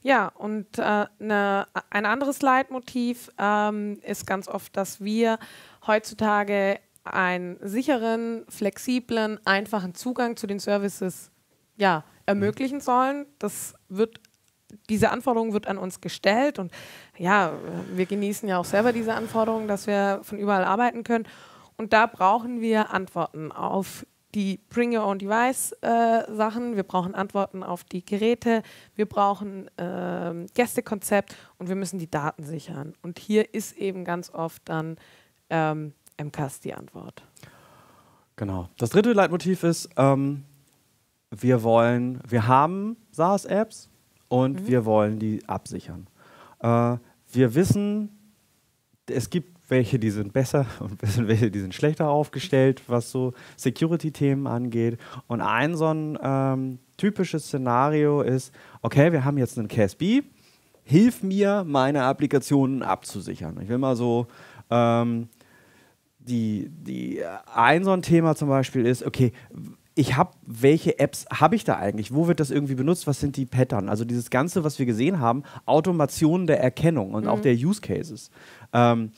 [0.02, 5.38] Ja, und äh, ne, ein anderes Leitmotiv ähm, ist ganz oft, dass wir
[5.86, 11.30] heutzutage einen sicheren, flexiblen, einfachen Zugang zu den Services
[11.76, 13.26] ja, ermöglichen sollen.
[13.38, 14.20] Das wird
[14.88, 16.72] diese Anforderung wird an uns gestellt und
[17.18, 17.52] ja,
[17.92, 21.26] wir genießen ja auch selber diese Anforderung, dass wir von überall arbeiten können.
[21.76, 27.14] Und da brauchen wir Antworten auf die Bring Your Own Device äh, Sachen, wir brauchen
[27.14, 28.62] Antworten auf die Geräte,
[28.94, 32.94] wir brauchen ähm, Gästekonzept und wir müssen die Daten sichern.
[33.02, 34.96] Und hier ist eben ganz oft dann
[35.50, 37.22] ähm, MCAS die Antwort.
[38.36, 38.68] Genau.
[38.78, 40.44] Das dritte Leitmotiv ist, ähm,
[41.30, 43.88] wir wollen, wir haben SaaS-Apps
[44.28, 46.06] und wir wollen die absichern.
[46.60, 46.96] Äh,
[47.32, 48.18] wir wissen,
[49.06, 54.46] es gibt welche die sind besser und welche die sind schlechter aufgestellt, was so Security-Themen
[54.46, 54.98] angeht.
[55.26, 58.52] Und ein so ein ähm, typisches Szenario ist,
[58.82, 60.22] okay, wir haben jetzt einen CASB,
[60.84, 63.58] hilf mir, meine Applikationen abzusichern.
[63.62, 64.26] Ich will mal so,
[64.70, 65.28] ähm,
[66.18, 67.22] die, die,
[67.54, 69.32] ein so ein Thema zum Beispiel ist, okay,
[69.94, 72.14] ich habe, welche Apps habe ich da eigentlich?
[72.14, 73.06] Wo wird das irgendwie benutzt?
[73.06, 73.88] Was sind die Pattern?
[73.88, 77.30] Also dieses Ganze, was wir gesehen haben, Automation der Erkennung und mhm.
[77.30, 78.30] auch der Use Cases.
[78.72, 79.10] Ähm,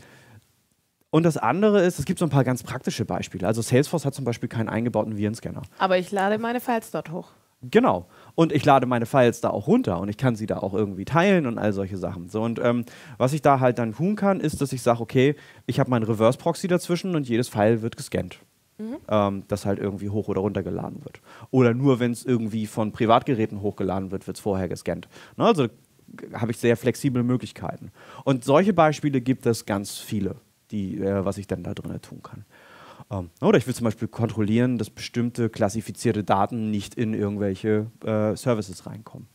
[1.12, 3.46] und das andere ist, es gibt so ein paar ganz praktische Beispiele.
[3.46, 5.60] Also Salesforce hat zum Beispiel keinen eingebauten Virenscanner.
[5.78, 7.32] Aber ich lade meine Files dort hoch.
[7.60, 8.06] Genau.
[8.34, 11.04] Und ich lade meine Files da auch runter und ich kann sie da auch irgendwie
[11.04, 12.30] teilen und all solche Sachen.
[12.30, 12.86] So, und ähm,
[13.18, 15.36] was ich da halt dann tun kann, ist, dass ich sage, okay,
[15.66, 18.38] ich habe meinen Reverse-Proxy dazwischen und jedes File wird gescannt.
[18.78, 18.96] Mhm.
[19.06, 21.20] Ähm, das halt irgendwie hoch oder runter geladen wird.
[21.50, 25.08] Oder nur, wenn es irgendwie von Privatgeräten hochgeladen wird, wird es vorher gescannt.
[25.36, 25.68] Ne, also
[26.32, 27.92] habe ich sehr flexible Möglichkeiten.
[28.24, 30.36] Und solche Beispiele gibt es ganz viele,
[30.72, 32.44] die, äh, was ich dann da drin tun kann.
[33.10, 38.34] Ähm, oder ich will zum Beispiel kontrollieren, dass bestimmte klassifizierte Daten nicht in irgendwelche äh,
[38.36, 39.28] Services reinkommen.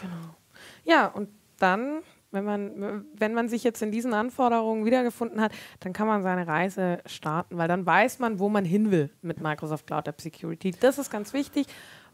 [0.00, 0.36] Genau.
[0.84, 1.28] Ja, und
[1.58, 6.22] dann, wenn man, wenn man sich jetzt in diesen Anforderungen wiedergefunden hat, dann kann man
[6.22, 10.20] seine Reise starten, weil dann weiß man, wo man hin will mit Microsoft Cloud App
[10.20, 10.72] Security.
[10.78, 11.66] Das ist ganz wichtig.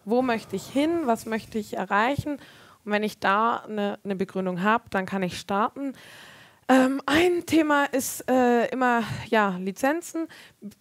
[0.05, 1.03] Wo möchte ich hin?
[1.05, 2.39] Was möchte ich erreichen?
[2.85, 5.95] Und wenn ich da eine, eine Begründung habe, dann kann ich starten.
[6.69, 10.29] Ähm, ein Thema ist äh, immer ja, Lizenzen.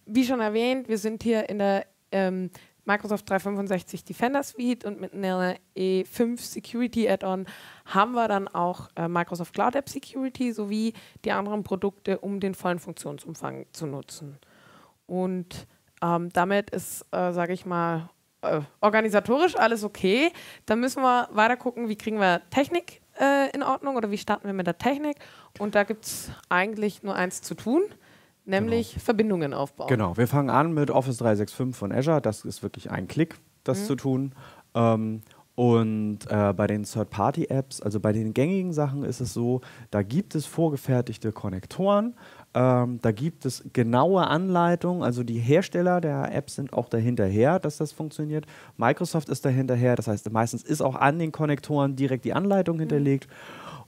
[0.04, 2.50] Wie schon erwähnt, wir sind hier in der ähm,
[2.84, 7.46] Microsoft 365 Defender Suite und mit einer E5 Security Add-on
[7.86, 10.92] haben wir dann auch äh, Microsoft Cloud App Security sowie
[11.24, 14.38] die anderen Produkte, um den vollen Funktionsumfang zu nutzen.
[15.06, 15.66] Und
[16.02, 18.10] ähm, damit ist, äh, sage ich mal,
[18.42, 20.32] äh, organisatorisch alles okay.
[20.66, 24.46] Dann müssen wir weiter gucken, wie kriegen wir Technik äh, in Ordnung oder wie starten
[24.46, 25.16] wir mit der Technik.
[25.58, 27.82] Und da gibt es eigentlich nur eins zu tun,
[28.44, 29.04] nämlich genau.
[29.04, 29.88] Verbindungen aufbauen.
[29.88, 32.20] Genau, wir fangen an mit Office 365 von Azure.
[32.20, 33.84] Das ist wirklich ein Klick, das mhm.
[33.84, 34.34] zu tun.
[34.74, 35.22] Ähm,
[35.58, 39.60] und äh, bei den Third-Party-Apps, also bei den gängigen Sachen ist es so,
[39.90, 42.14] da gibt es vorgefertigte Konnektoren,
[42.54, 47.76] ähm, da gibt es genaue Anleitungen, also die Hersteller der Apps sind auch dahinterher, dass
[47.76, 48.46] das funktioniert.
[48.76, 52.80] Microsoft ist dahinterher, das heißt, meistens ist auch an den Konnektoren direkt die Anleitung mhm.
[52.80, 53.28] hinterlegt.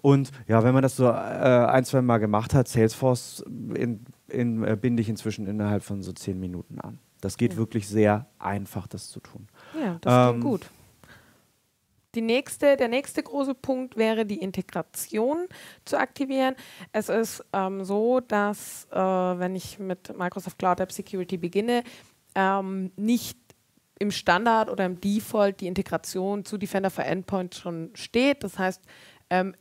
[0.02, 3.44] Und ja, wenn man das so äh, ein, zwei Mal gemacht hat, Salesforce
[3.74, 6.98] in, in, äh, binde ich inzwischen innerhalb von so zehn Minuten an.
[7.20, 7.58] Das geht ja.
[7.58, 9.46] wirklich sehr einfach, das zu tun.
[9.78, 10.70] Ja, das ähm, gut.
[12.16, 15.46] Nächste, der nächste große Punkt wäre die Integration
[15.84, 16.56] zu aktivieren.
[16.92, 21.84] Es ist ähm, so, dass äh, wenn ich mit Microsoft Cloud App Security beginne,
[22.34, 23.38] ähm, nicht
[24.00, 28.42] im Standard oder im Default die Integration zu Defender for Endpoint schon steht.
[28.42, 28.82] Das heißt,
[29.28, 29.54] ähm,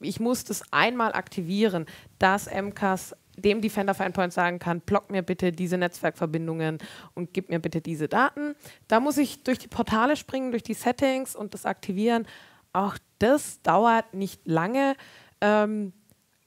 [0.00, 1.86] ich muss das einmal aktivieren,
[2.18, 6.78] dass MCAS dem Defender for Endpoint sagen kann, block mir bitte diese Netzwerkverbindungen
[7.14, 8.54] und gib mir bitte diese Daten.
[8.88, 12.26] Da muss ich durch die Portale springen, durch die Settings und das aktivieren.
[12.72, 14.96] Auch das dauert nicht lange,
[15.40, 15.92] ähm,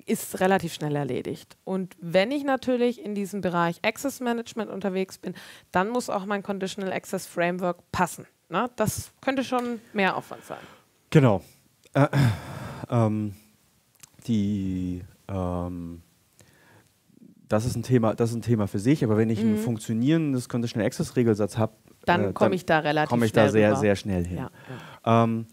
[0.06, 1.58] ist relativ schnell erledigt.
[1.66, 5.36] Und wenn ich natürlich in diesem Bereich Access Management unterwegs bin,
[5.72, 8.26] dann muss auch mein Conditional Access Framework passen.
[8.50, 10.60] Na, das könnte schon mehr Aufwand sein.
[11.10, 11.44] Genau.
[11.94, 12.08] Äh,
[12.90, 13.36] ähm,
[14.26, 16.02] die ähm
[17.48, 19.54] das ist ein Thema, das ist ein Thema für sich, aber wenn ich mhm.
[19.54, 21.74] ein funktionierendes Conditional Access Regelsatz habe,
[22.06, 23.80] dann äh, komme ich da relativ komme ich da sehr, rüber.
[23.80, 24.38] sehr schnell hin.
[24.38, 24.52] Ja,
[25.06, 25.24] ja.
[25.24, 25.46] Ähm,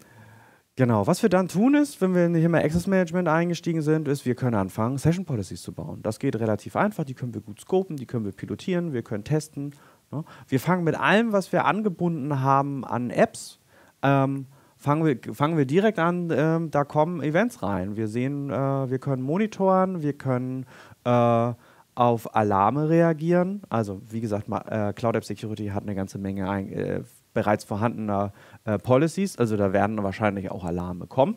[0.75, 4.25] genau, was wir dann tun ist, wenn wir in Thema Access Management eingestiegen sind, ist,
[4.25, 6.01] wir können anfangen, Session Policies zu bauen.
[6.01, 9.23] Das geht relativ einfach, die können wir gut scopen, die können wir pilotieren, wir können
[9.23, 9.73] testen.
[10.11, 10.23] Ne?
[10.47, 13.59] Wir fangen mit allem, was wir angebunden haben an Apps,
[14.01, 17.95] ähm, fangen wir, fangen wir direkt an, ähm, da kommen Events rein.
[17.95, 20.65] Wir sehen, äh, wir können monitoren, wir können
[21.05, 21.53] äh,
[21.95, 23.61] auf Alarme reagieren.
[23.69, 27.01] Also wie gesagt, äh, Cloud App Security hat eine ganze Menge ein, äh,
[27.33, 28.33] bereits vorhandener
[28.65, 31.35] äh, Policies, also da werden wahrscheinlich auch Alarme kommen.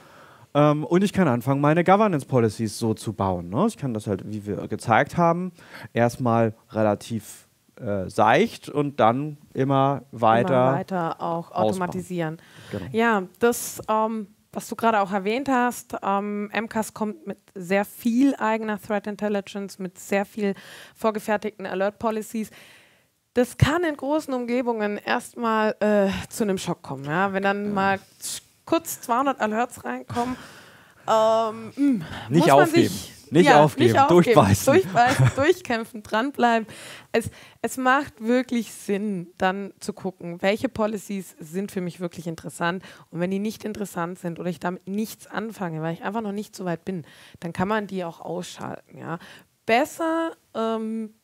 [0.54, 3.48] ähm, und ich kann anfangen, meine Governance Policies so zu bauen.
[3.48, 3.66] Ne?
[3.68, 5.52] Ich kann das halt, wie wir gezeigt haben,
[5.92, 7.48] erstmal relativ
[7.80, 12.38] äh, seicht und dann immer weiter, immer weiter auch automatisieren.
[12.70, 12.84] Genau.
[12.92, 18.34] Ja, das ähm, was du gerade auch erwähnt hast, ähm, MCAS kommt mit sehr viel
[18.36, 20.54] eigener Threat Intelligence, mit sehr viel
[20.94, 22.50] vorgefertigten Alert Policies.
[23.34, 27.04] Das kann in großen Umgebungen erstmal äh, zu einem Schock kommen.
[27.04, 27.32] Ja?
[27.32, 27.98] Wenn dann mal
[28.64, 30.36] kurz 200 Alerts reinkommen,
[31.08, 32.88] ähm, hm, nicht aufgeben.
[32.88, 34.72] Sich, nicht, ja, aufgeben, nicht aufgeben, durchbeißen.
[34.72, 36.66] Durchbeißen, durchkämpfen, dranbleiben.
[37.12, 37.30] Es,
[37.62, 42.82] es macht wirklich Sinn, dann zu gucken, welche Policies sind für mich wirklich interessant.
[43.10, 46.32] Und wenn die nicht interessant sind oder ich damit nichts anfange, weil ich einfach noch
[46.32, 47.04] nicht so weit bin,
[47.40, 48.98] dann kann man die auch ausschalten.
[48.98, 49.18] Ja?
[49.66, 51.14] besser, ähm,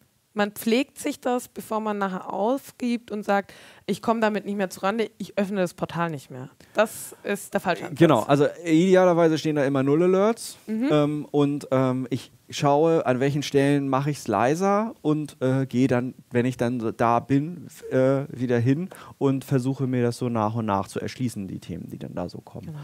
[0.41, 3.53] man pflegt sich das, bevor man nachher aufgibt und sagt,
[3.85, 6.49] ich komme damit nicht mehr zurande, ich öffne das Portal nicht mehr.
[6.73, 7.99] Das ist der falsche Ansatz.
[7.99, 10.89] Genau, also idealerweise stehen da immer Null-Alerts Mhm.
[10.91, 15.89] ähm, und ähm, ich schaue, an welchen Stellen mache ich es leiser und äh, gehe
[15.89, 18.89] dann, wenn ich dann da bin, äh, wieder hin
[19.19, 22.29] und versuche mir das so nach und nach zu erschließen, die Themen, die dann da
[22.31, 22.75] so kommen.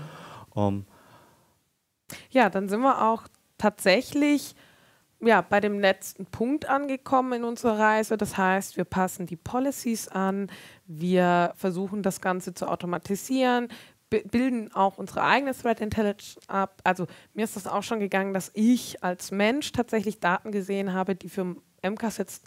[0.55, 0.69] Genau.
[0.69, 0.85] Ähm,
[2.31, 3.23] Ja, dann sind wir auch
[3.59, 4.55] tatsächlich
[5.21, 8.17] ja, bei dem letzten Punkt angekommen in unserer Reise.
[8.17, 10.51] Das heißt, wir passen die Policies an,
[10.87, 13.69] wir versuchen das Ganze zu automatisieren,
[14.11, 16.81] bi- bilden auch unsere eigene Threat Intelligence ab.
[16.85, 21.15] Also mir ist das auch schon gegangen, dass ich als Mensch tatsächlich Daten gesehen habe,
[21.15, 22.45] die für MCAS jetzt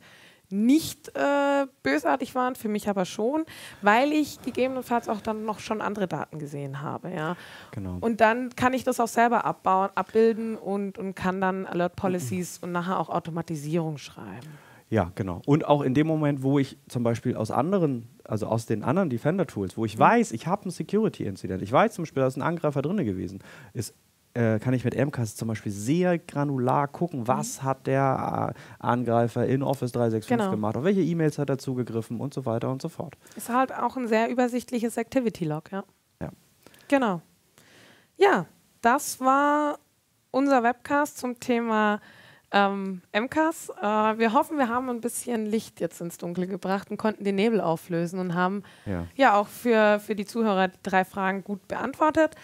[0.52, 3.46] nicht äh, bösartig waren, für mich aber schon,
[3.82, 7.12] weil ich gegebenenfalls auch dann noch schon andere Daten gesehen habe.
[7.12, 7.36] Ja.
[7.72, 7.98] genau.
[8.02, 12.58] Und dann kann ich das auch selber abbauen, abbilden und, und kann dann Alert Policies
[12.60, 14.48] und nachher auch Automatisierung schreiben.
[14.92, 15.42] Ja, genau.
[15.46, 19.12] Und auch in dem Moment, wo ich zum Beispiel aus anderen, also aus den anderen
[19.12, 20.00] Defender-Tools, wo ich Mhm.
[20.00, 23.38] weiß, ich habe einen Security-Incident, ich weiß zum Beispiel, da ist ein Angreifer drin gewesen,
[23.74, 23.94] ist,
[24.34, 29.46] äh, kann ich mit MCAS zum Beispiel sehr granular gucken, was hat der äh, Angreifer
[29.48, 30.38] in Office 365 Mhm.
[30.40, 30.52] Genau.
[30.52, 33.16] gemacht, auf welche E-Mails hat er zugegriffen und so weiter und so fort.
[33.36, 35.84] Ist halt auch ein sehr übersichtliches Activity-Log, ja.
[36.22, 36.30] Ja.
[36.88, 37.22] Genau.
[38.18, 38.46] Ja,
[38.82, 39.80] das war
[40.32, 42.00] unser Webcast zum Thema
[42.52, 43.70] ähm, MCAS.
[43.82, 43.84] Äh,
[44.18, 47.62] wir hoffen, wir haben ein bisschen Licht jetzt ins Dunkle gebracht und konnten den Nebel
[47.62, 49.06] auflösen und haben Ja.
[49.16, 52.36] ja auch für, für die Zuhörer die drei Fragen gut beantwortet.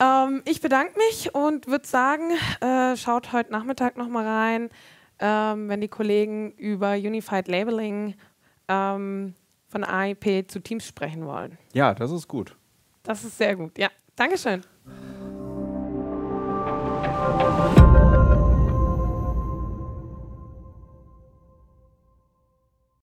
[0.00, 2.30] Ähm, ich bedanke mich und würde sagen,
[2.60, 4.70] äh, schaut heute Nachmittag nochmal rein,
[5.18, 8.14] ähm, wenn die Kollegen über Unified Labeling
[8.68, 9.34] ähm,
[9.68, 11.58] von AIP zu Teams sprechen wollen.
[11.72, 12.56] ja, das ist gut.
[13.02, 13.78] Das ist sehr gut.
[13.78, 14.62] Ja, Dankeschön.